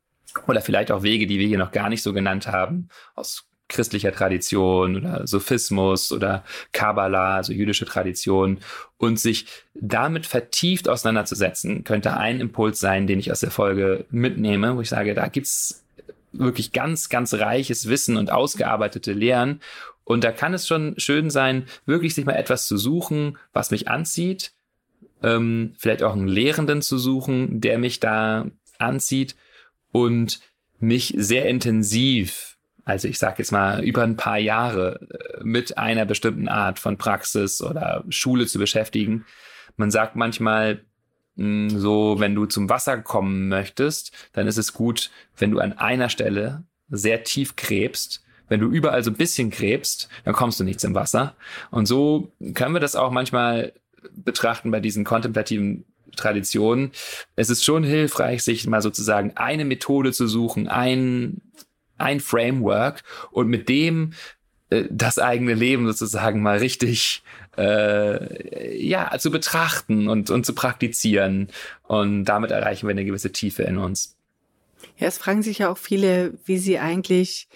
oder 0.47 0.62
vielleicht 0.62 0.91
auch 0.91 1.04
Wege, 1.04 1.28
die 1.28 1.39
wir 1.39 1.47
hier 1.47 1.58
noch 1.58 1.71
gar 1.71 1.89
nicht 1.89 2.02
so 2.02 2.13
genannt 2.13 2.47
haben, 2.47 2.88
aus 3.15 3.45
christlicher 3.71 4.12
Tradition 4.12 4.97
oder 4.97 5.26
Sophismus 5.26 6.12
oder 6.12 6.43
Kabbalah, 6.74 7.38
also 7.38 7.54
jüdische 7.54 7.86
Tradition 7.86 8.60
und 8.97 9.19
sich 9.19 9.45
damit 9.74 10.26
vertieft 10.26 10.89
auseinanderzusetzen, 10.89 11.84
könnte 11.84 12.17
ein 12.17 12.41
Impuls 12.41 12.80
sein, 12.80 13.08
den 13.08 13.19
ich 13.19 13.32
aus 13.32 13.39
der 13.39 13.52
Folge 13.52 14.06
mitnehme, 14.12 14.76
wo 14.76 14.82
ich 14.82 14.89
sage, 14.89 15.13
da 15.13 15.28
gibt's 15.28 15.84
wirklich 16.34 16.71
ganz, 16.71 17.10
ganz 17.10 17.34
reiches 17.34 17.88
Wissen 17.89 18.17
und 18.17 18.32
ausgearbeitete 18.32 19.13
Lehren. 19.13 19.62
Und 20.04 20.24
da 20.24 20.32
kann 20.32 20.54
es 20.54 20.68
schon 20.68 20.96
schön 20.98 21.30
sein, 21.30 21.66
wirklich 21.86 22.16
sich 22.16 22.26
mal 22.26 22.34
etwas 22.34 22.68
zu 22.68 22.78
suchen, 22.78 23.38
was 23.54 23.72
mich 23.72 23.88
anzieht, 23.88 24.54
ähm, 25.24 25.74
vielleicht 25.78 26.04
auch 26.04 26.14
einen 26.14 26.28
Lehrenden 26.28 26.82
zu 26.82 26.98
suchen, 26.98 27.62
der 27.62 27.78
mich 27.78 28.00
da 28.00 28.48
anzieht 28.80 29.36
und 29.92 30.40
mich 30.80 31.14
sehr 31.16 31.46
intensiv 31.46 32.52
also 32.84 33.08
ich 33.08 33.20
sage 33.20 33.36
jetzt 33.40 33.52
mal 33.52 33.84
über 33.84 34.04
ein 34.04 34.18
paar 34.18 34.38
Jahre 34.38 35.00
äh, 35.12 35.44
mit 35.44 35.78
einer 35.78 36.06
bestimmten 36.06 36.48
Art 36.48 36.80
von 36.80 36.98
Praxis 36.98 37.62
oder 37.62 38.04
Schule 38.10 38.48
zu 38.48 38.60
beschäftigen. 38.60 39.26
Man 39.78 39.92
sagt 39.92 40.16
manchmal 40.16 40.82
hm, 41.38 41.70
so, 41.70 42.20
wenn 42.20 42.36
du 42.36 42.46
zum 42.46 42.70
Wasser 42.70 42.98
kommen 42.98 43.48
möchtest, 43.50 44.12
dann 44.34 44.48
ist 44.48 44.58
es 44.58 44.74
gut, 44.74 45.12
wenn 45.38 45.52
du 45.52 45.60
an 45.60 45.74
einer 45.74 46.10
Stelle 46.10 46.64
sehr 46.90 47.24
tief 47.24 47.56
gräbst. 47.56 48.24
Wenn 48.52 48.60
du 48.60 48.68
überall 48.68 49.02
so 49.02 49.12
ein 49.12 49.16
bisschen 49.16 49.50
gräbst, 49.50 50.10
dann 50.26 50.34
kommst 50.34 50.60
du 50.60 50.66
nicht 50.66 50.82
zum 50.82 50.94
Wasser. 50.94 51.36
Und 51.70 51.86
so 51.86 52.34
können 52.54 52.76
wir 52.76 52.82
das 52.82 52.98
auch 52.98 53.10
manchmal 53.10 53.72
betrachten 54.14 54.72
bei 54.72 54.82
diesen 54.82 55.06
kontemplativen 55.06 55.86
Traditionen. 56.18 56.91
Es 57.38 57.49
ist 57.49 57.64
schon 57.64 57.86
hilfreich, 57.86 58.43
sich 58.43 58.68
mal 58.68 58.82
sozusagen 58.82 59.38
eine 59.38 59.64
Methode 59.64 60.12
zu 60.12 60.28
suchen, 60.28 60.68
ein 60.68 61.39
ein 61.97 62.20
Framework 62.20 63.04
und 63.32 63.47
mit 63.47 63.70
dem 63.70 64.12
äh, 64.70 64.84
das 64.89 65.18
eigene 65.18 65.54
Leben 65.54 65.88
sozusagen 65.88 66.41
mal 66.41 66.58
richtig 66.58 67.24
äh, 67.58 68.86
ja 68.86 69.18
zu 69.18 69.32
betrachten 69.32 70.10
und, 70.10 70.30
und 70.30 70.45
zu 70.45 70.54
praktizieren. 70.54 71.47
Und 71.84 72.26
damit 72.26 72.52
erreichen 72.52 72.86
wir 72.86 72.91
eine 72.91 73.06
gewisse 73.06 73.32
Tiefe 73.32 73.64
in 73.64 73.78
uns. 73.78 74.18
Ja, 74.97 75.08
es 75.08 75.18
fragen 75.18 75.41
sich 75.41 75.60
ja 75.60 75.70
auch 75.70 75.78
viele, 75.78 76.34
wie 76.43 76.58
sie 76.58 76.80
eigentlich 76.80 77.47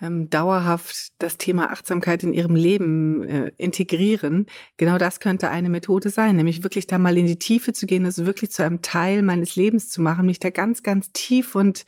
ähm, 0.00 0.30
dauerhaft 0.30 1.12
das 1.18 1.38
Thema 1.38 1.70
Achtsamkeit 1.70 2.22
in 2.22 2.32
ihrem 2.32 2.54
Leben 2.54 3.22
äh, 3.24 3.52
integrieren. 3.56 4.46
Genau 4.76 4.98
das 4.98 5.20
könnte 5.20 5.50
eine 5.50 5.68
Methode 5.68 6.10
sein, 6.10 6.36
nämlich 6.36 6.62
wirklich 6.62 6.86
da 6.86 6.98
mal 6.98 7.16
in 7.18 7.26
die 7.26 7.38
Tiefe 7.38 7.72
zu 7.72 7.86
gehen, 7.86 8.04
das 8.04 8.24
wirklich 8.24 8.50
zu 8.50 8.64
einem 8.64 8.82
Teil 8.82 9.22
meines 9.22 9.56
Lebens 9.56 9.90
zu 9.90 10.00
machen, 10.00 10.26
mich 10.26 10.38
da 10.38 10.50
ganz, 10.50 10.82
ganz 10.82 11.12
tief 11.12 11.54
und 11.54 11.84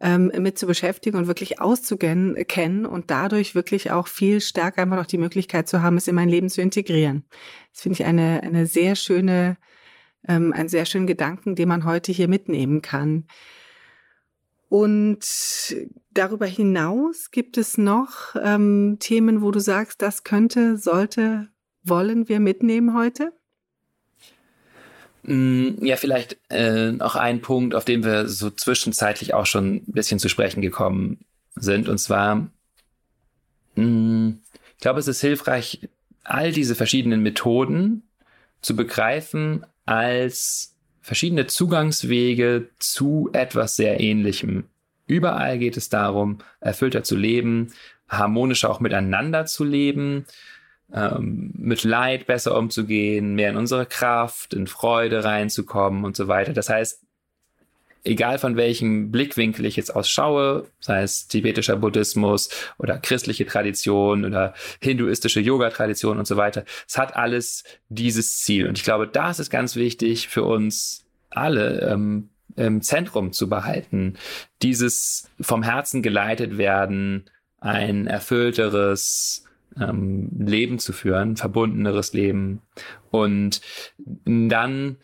ähm, 0.00 0.30
mit 0.38 0.58
zu 0.58 0.66
beschäftigen 0.66 1.16
und 1.16 1.26
wirklich 1.26 1.60
auszukennen 1.60 2.86
und 2.86 3.10
dadurch 3.10 3.54
wirklich 3.54 3.90
auch 3.90 4.06
viel 4.06 4.40
stärker 4.40 4.82
einfach 4.82 4.96
noch 4.96 5.06
die 5.06 5.18
Möglichkeit 5.18 5.68
zu 5.68 5.82
haben, 5.82 5.96
es 5.96 6.08
in 6.08 6.14
mein 6.14 6.28
Leben 6.28 6.48
zu 6.48 6.60
integrieren. 6.60 7.24
Das 7.72 7.82
finde 7.82 7.94
ich 7.94 8.04
eine, 8.04 8.42
eine 8.42 8.66
sehr 8.66 8.94
schöne, 8.96 9.56
ähm, 10.26 10.52
einen 10.52 10.68
sehr 10.68 10.84
schönen 10.86 11.06
Gedanken, 11.06 11.56
den 11.56 11.68
man 11.68 11.84
heute 11.84 12.12
hier 12.12 12.28
mitnehmen 12.28 12.82
kann. 12.82 13.26
Und 14.68 15.76
darüber 16.12 16.46
hinaus 16.46 17.30
gibt 17.30 17.56
es 17.56 17.78
noch 17.78 18.36
ähm, 18.42 18.96
Themen, 19.00 19.40
wo 19.40 19.50
du 19.50 19.60
sagst, 19.60 20.02
das 20.02 20.24
könnte, 20.24 20.76
sollte, 20.76 21.48
wollen 21.82 22.28
wir 22.28 22.38
mitnehmen 22.38 22.94
heute? 22.94 23.32
Mm, 25.22 25.84
ja, 25.84 25.96
vielleicht 25.96 26.38
äh, 26.50 26.92
noch 26.92 27.16
ein 27.16 27.40
Punkt, 27.40 27.74
auf 27.74 27.84
den 27.84 28.04
wir 28.04 28.28
so 28.28 28.50
zwischenzeitlich 28.50 29.34
auch 29.34 29.46
schon 29.46 29.76
ein 29.76 29.92
bisschen 29.92 30.18
zu 30.18 30.28
sprechen 30.28 30.60
gekommen 30.60 31.24
sind. 31.56 31.88
Und 31.88 31.98
zwar, 31.98 32.50
mh, 33.74 33.84
mm, 33.84 34.40
ich 34.74 34.80
glaube, 34.82 35.00
es 35.00 35.08
ist 35.08 35.20
hilfreich, 35.20 35.88
all 36.24 36.52
diese 36.52 36.74
verschiedenen 36.74 37.22
Methoden 37.22 38.02
zu 38.60 38.76
begreifen 38.76 39.64
als 39.86 40.76
verschiedene 41.08 41.46
Zugangswege 41.46 42.68
zu 42.78 43.30
etwas 43.32 43.76
sehr 43.76 43.98
Ähnlichem. 43.98 44.64
Überall 45.06 45.58
geht 45.58 45.78
es 45.78 45.88
darum, 45.88 46.40
erfüllter 46.60 47.02
zu 47.02 47.16
leben, 47.16 47.72
harmonischer 48.10 48.68
auch 48.68 48.80
miteinander 48.80 49.46
zu 49.46 49.64
leben, 49.64 50.26
ähm, 50.92 51.50
mit 51.56 51.82
Leid 51.84 52.26
besser 52.26 52.58
umzugehen, 52.58 53.34
mehr 53.34 53.48
in 53.48 53.56
unsere 53.56 53.86
Kraft, 53.86 54.52
in 54.52 54.66
Freude 54.66 55.24
reinzukommen 55.24 56.04
und 56.04 56.14
so 56.14 56.28
weiter. 56.28 56.52
Das 56.52 56.68
heißt, 56.68 57.00
egal 58.08 58.38
von 58.38 58.56
welchem 58.56 59.10
Blickwinkel 59.10 59.66
ich 59.66 59.76
jetzt 59.76 59.94
ausschaue, 59.94 60.66
sei 60.80 61.02
es 61.02 61.28
tibetischer 61.28 61.76
Buddhismus 61.76 62.50
oder 62.78 62.98
christliche 62.98 63.46
Tradition 63.46 64.24
oder 64.24 64.54
hinduistische 64.80 65.40
Yoga-Tradition 65.40 66.18
und 66.18 66.26
so 66.26 66.36
weiter, 66.36 66.64
es 66.86 66.98
hat 66.98 67.16
alles 67.16 67.64
dieses 67.88 68.38
Ziel. 68.38 68.68
Und 68.68 68.78
ich 68.78 68.84
glaube, 68.84 69.06
das 69.06 69.38
ist 69.38 69.50
ganz 69.50 69.76
wichtig 69.76 70.28
für 70.28 70.44
uns 70.44 71.06
alle 71.30 71.80
ähm, 71.82 72.30
im 72.56 72.82
Zentrum 72.82 73.32
zu 73.32 73.48
behalten. 73.48 74.14
Dieses 74.62 75.30
vom 75.40 75.62
Herzen 75.62 76.02
geleitet 76.02 76.58
werden, 76.58 77.30
ein 77.60 78.06
erfüllteres 78.06 79.44
ähm, 79.78 80.30
Leben 80.38 80.78
zu 80.78 80.92
führen, 80.92 81.36
verbundeneres 81.36 82.12
Leben. 82.12 82.62
Und 83.10 83.60
dann 84.24 84.96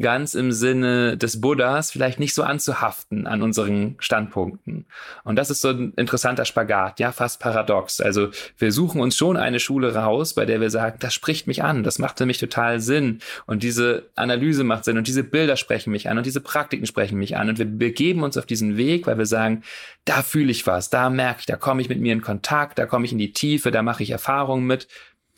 ganz 0.00 0.34
im 0.34 0.52
Sinne 0.52 1.16
des 1.16 1.40
Buddhas 1.40 1.90
vielleicht 1.90 2.20
nicht 2.20 2.34
so 2.34 2.42
anzuhaften 2.42 3.26
an 3.26 3.42
unseren 3.42 3.96
Standpunkten. 3.98 4.86
Und 5.24 5.36
das 5.36 5.50
ist 5.50 5.60
so 5.60 5.68
ein 5.68 5.92
interessanter 5.96 6.44
Spagat, 6.44 7.00
ja, 7.00 7.12
fast 7.12 7.40
paradox. 7.40 8.00
Also 8.00 8.28
wir 8.58 8.72
suchen 8.72 9.00
uns 9.00 9.16
schon 9.16 9.36
eine 9.36 9.60
Schule 9.60 9.94
raus, 9.94 10.34
bei 10.34 10.44
der 10.44 10.60
wir 10.60 10.70
sagen, 10.70 10.96
das 11.00 11.14
spricht 11.14 11.46
mich 11.46 11.62
an, 11.62 11.82
das 11.82 11.98
macht 11.98 12.18
für 12.18 12.26
mich 12.26 12.38
total 12.38 12.80
Sinn 12.80 13.20
und 13.46 13.62
diese 13.62 14.10
Analyse 14.14 14.64
macht 14.64 14.84
Sinn 14.84 14.98
und 14.98 15.06
diese 15.06 15.24
Bilder 15.24 15.56
sprechen 15.56 15.90
mich 15.90 16.08
an 16.08 16.18
und 16.18 16.26
diese 16.26 16.40
Praktiken 16.40 16.86
sprechen 16.86 17.18
mich 17.18 17.36
an 17.36 17.48
und 17.48 17.58
wir 17.58 17.66
begeben 17.66 18.22
uns 18.22 18.36
auf 18.36 18.46
diesen 18.46 18.76
Weg, 18.76 19.06
weil 19.06 19.18
wir 19.18 19.26
sagen, 19.26 19.62
da 20.04 20.22
fühle 20.22 20.50
ich 20.50 20.66
was, 20.66 20.90
da 20.90 21.10
merke 21.10 21.40
ich, 21.40 21.46
da 21.46 21.56
komme 21.56 21.82
ich 21.82 21.88
mit 21.88 22.00
mir 22.00 22.12
in 22.12 22.22
Kontakt, 22.22 22.78
da 22.78 22.86
komme 22.86 23.04
ich 23.04 23.12
in 23.12 23.18
die 23.18 23.32
Tiefe, 23.32 23.70
da 23.70 23.82
mache 23.82 24.02
ich 24.02 24.10
Erfahrungen 24.10 24.66
mit 24.66 24.88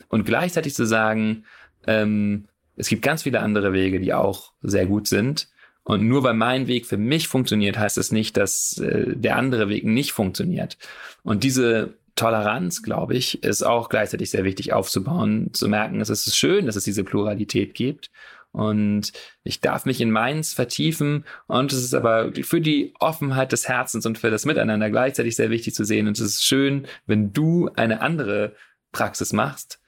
und 0.09 0.25
gleichzeitig 0.25 0.73
zu 0.73 0.85
sagen, 0.85 1.45
ähm, 1.85 2.47
es 2.77 2.87
gibt 2.87 3.01
ganz 3.01 3.23
viele 3.23 3.41
andere 3.41 3.73
Wege, 3.73 3.99
die 3.99 4.13
auch 4.13 4.53
sehr 4.61 4.85
gut 4.85 5.07
sind. 5.07 5.49
Und 5.83 6.07
nur 6.07 6.23
weil 6.23 6.33
mein 6.33 6.67
Weg 6.67 6.85
für 6.85 6.97
mich 6.97 7.27
funktioniert, 7.27 7.77
heißt 7.77 7.97
es 7.97 8.07
das 8.07 8.11
nicht, 8.11 8.37
dass 8.37 8.77
äh, 8.77 9.15
der 9.15 9.37
andere 9.37 9.69
Weg 9.69 9.85
nicht 9.85 10.11
funktioniert. 10.11 10.77
Und 11.23 11.43
diese 11.43 11.93
Toleranz, 12.15 12.83
glaube 12.83 13.15
ich, 13.15 13.43
ist 13.43 13.63
auch 13.63 13.89
gleichzeitig 13.89 14.29
sehr 14.29 14.43
wichtig 14.43 14.73
aufzubauen, 14.73 15.53
zu 15.53 15.69
merken, 15.69 16.01
es 16.01 16.09
ist 16.09 16.35
schön, 16.35 16.65
dass 16.65 16.75
es 16.75 16.83
diese 16.83 17.03
Pluralität 17.03 17.73
gibt. 17.73 18.11
Und 18.51 19.13
ich 19.43 19.61
darf 19.61 19.85
mich 19.85 20.01
in 20.01 20.11
meins 20.11 20.53
vertiefen. 20.53 21.25
Und 21.47 21.71
es 21.71 21.83
ist 21.83 21.93
aber 21.93 22.31
für 22.41 22.59
die 22.59 22.93
Offenheit 22.99 23.51
des 23.51 23.67
Herzens 23.67 24.05
und 24.05 24.17
für 24.17 24.31
das 24.31 24.45
Miteinander 24.45 24.89
gleichzeitig 24.89 25.35
sehr 25.35 25.51
wichtig 25.51 25.73
zu 25.73 25.83
sehen. 25.83 26.07
Und 26.07 26.19
es 26.19 26.25
ist 26.25 26.43
schön, 26.43 26.87
wenn 27.05 27.33
du 27.33 27.69
eine 27.75 28.01
andere 28.01 28.55
Praxis 28.91 29.31
machst, 29.31 29.79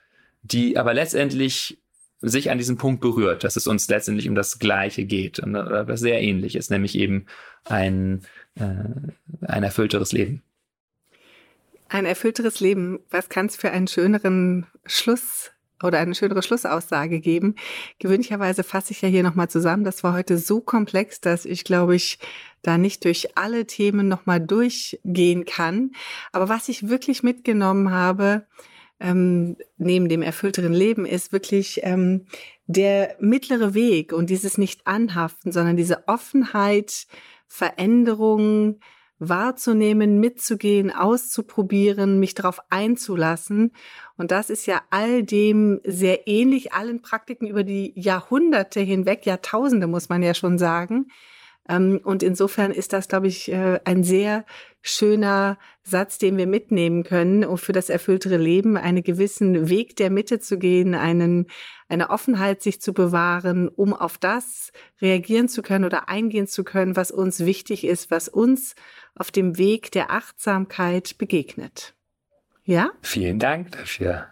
die 0.44 0.78
aber 0.78 0.94
letztendlich 0.94 1.80
sich 2.22 2.52
an 2.52 2.58
diesem 2.58 2.78
Punkt 2.78 3.02
berührt, 3.02 3.44
dass 3.44 3.56
es 3.56 3.68
uns 3.68 3.88
letztendlich 3.88 4.28
um 4.28 4.36
das 4.36 4.60
Gleiche 4.60 5.06
geht 5.06 5.40
und 5.40 5.56
etwas 5.56 6.02
sehr 6.02 6.22
Ähnliches, 6.22 6.70
nämlich 6.70 6.96
eben 6.96 7.26
ein, 7.66 8.22
äh, 8.56 8.66
ein 9.42 9.64
erfüllteres 9.64 10.12
Leben. 10.12 10.42
Ein 11.88 12.06
erfüllteres 12.06 12.60
Leben, 12.60 13.00
was 13.10 13.30
kann 13.30 13.48
es 13.48 13.56
für 13.56 13.72
einen 13.72 13.88
schöneren 13.88 14.68
Schluss 14.86 15.52
oder 15.82 15.98
eine 16.00 16.14
schönere 16.14 16.44
Schlussaussage 16.44 17.20
geben? 17.20 17.56
Gewöhnlicherweise 18.00 18.64
fasse 18.64 18.92
ich 18.92 19.02
ja 19.02 19.10
hier 19.10 19.24
nochmal 19.24 19.50
zusammen. 19.50 19.86
Das 19.86 20.04
war 20.04 20.14
heute 20.14 20.38
so 20.38 20.60
komplex, 20.62 21.22
dass 21.22 21.46
ich, 21.46 21.64
glaube 21.64 21.96
ich, 21.96 22.20
da 22.62 22.78
nicht 22.78 23.06
durch 23.06 23.38
alle 23.38 23.66
Themen 23.66 24.08
nochmal 24.08 24.40
durchgehen 24.40 25.46
kann. 25.46 25.92
Aber 26.32 26.50
was 26.50 26.70
ich 26.70 26.90
wirklich 26.90 27.24
mitgenommen 27.24 27.90
habe, 27.92 28.46
ähm, 29.00 29.58
neben 29.78 30.10
dem 30.10 30.22
erfüllteren 30.22 30.74
Leben 30.74 31.06
ist 31.06 31.32
wirklich 31.32 31.82
ähm, 31.84 32.26
der 32.68 33.16
mittlere 33.20 33.74
Weg 33.74 34.14
und 34.14 34.30
dieses 34.30 34.58
nicht 34.58 34.86
anhaften, 34.86 35.52
sondern 35.52 35.78
diese 35.78 36.08
Offenheit, 36.08 37.08
Veränderungen 37.48 38.80
wahrzunehmen, 39.20 40.20
mitzugehen, 40.20 40.92
auszuprobieren, 40.92 42.20
mich 42.20 42.36
darauf 42.36 42.60
einzulassen. 42.70 43.74
Und 44.18 44.32
das 44.32 44.50
ist 44.50 44.66
ja 44.66 44.82
all 44.90 45.24
dem 45.24 45.82
sehr 45.84 46.28
ähnlich, 46.28 46.74
allen 46.74 47.02
Praktiken 47.02 47.48
über 47.48 47.64
die 47.64 47.92
Jahrhunderte 47.96 48.80
hinweg, 48.80 49.26
Jahrtausende 49.26 49.88
muss 49.88 50.10
man 50.10 50.24
ja 50.24 50.34
schon 50.34 50.58
sagen, 50.58 51.08
und 51.68 52.24
insofern 52.24 52.72
ist 52.72 52.94
das, 52.94 53.08
glaube 53.08 53.28
ich, 53.28 53.52
äh, 53.52 53.80
ein 53.84 54.04
sehr 54.04 54.44
schöner 54.82 55.60
Satz, 55.84 56.18
den 56.18 56.38
wir 56.38 56.48
mitnehmen 56.48 57.04
können, 57.04 57.44
um 57.46 57.58
für 57.58 57.74
das 57.74 57.90
erfülltere 57.90 58.38
Leben 58.38 58.76
einen 58.76 59.04
gewissen 59.04 59.70
Weg 59.70 59.96
der 59.96 60.10
Mitte 60.10 60.40
zu 60.40 60.58
gehen, 60.58 60.96
einen, 60.96 61.46
eine 61.88 62.10
Offenheit 62.10 62.64
sich 62.64 62.82
zu 62.82 62.94
bewahren, 62.94 63.68
um 63.68 63.94
auf 63.94 64.18
das 64.18 64.72
reagieren 65.02 65.48
zu 65.48 65.62
können 65.62 65.86
oder 65.86 66.10
eingehen 66.10 66.48
zu 66.48 66.64
können, 66.64 66.96
was 66.96 67.12
uns 67.12 67.42
wichtig 67.42 67.84
ist, 67.84 68.10
was 68.10 68.30
uns 68.30 68.74
auf 69.14 69.30
dem 69.30 69.58
Weg 69.58 69.92
der 69.92 70.12
Achtsamkeit 70.12 71.18
begegnet. 71.20 71.94
Ja? 72.64 72.92
Vielen 73.02 73.38
Dank 73.38 73.74
dafür. 73.74 74.30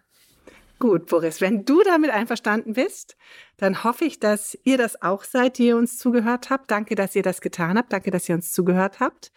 Gut, 0.80 1.08
Boris, 1.08 1.42
wenn 1.42 1.66
du 1.66 1.82
damit 1.84 2.12
einverstanden 2.12 2.74
bist, 2.74 3.18
dann 3.58 3.84
hoffe 3.84 4.06
ich, 4.06 4.20
dass 4.20 4.56
ihr 4.64 4.78
das 4.78 5.02
auch 5.02 5.24
seid, 5.24 5.58
die 5.58 5.66
ihr 5.68 5.78
uns 5.78 5.98
zugehört 5.98 6.52
habt. 6.52 6.70
Danke, 6.70 6.94
dass 6.94 7.16
ihr 7.16 7.24
das 7.24 7.42
getan 7.42 7.78
habt. 7.78 7.92
Danke, 7.92 8.12
dass 8.12 8.30
ihr 8.30 8.36
uns 8.36 8.52
zugehört 8.52 9.00
habt. 9.00 9.32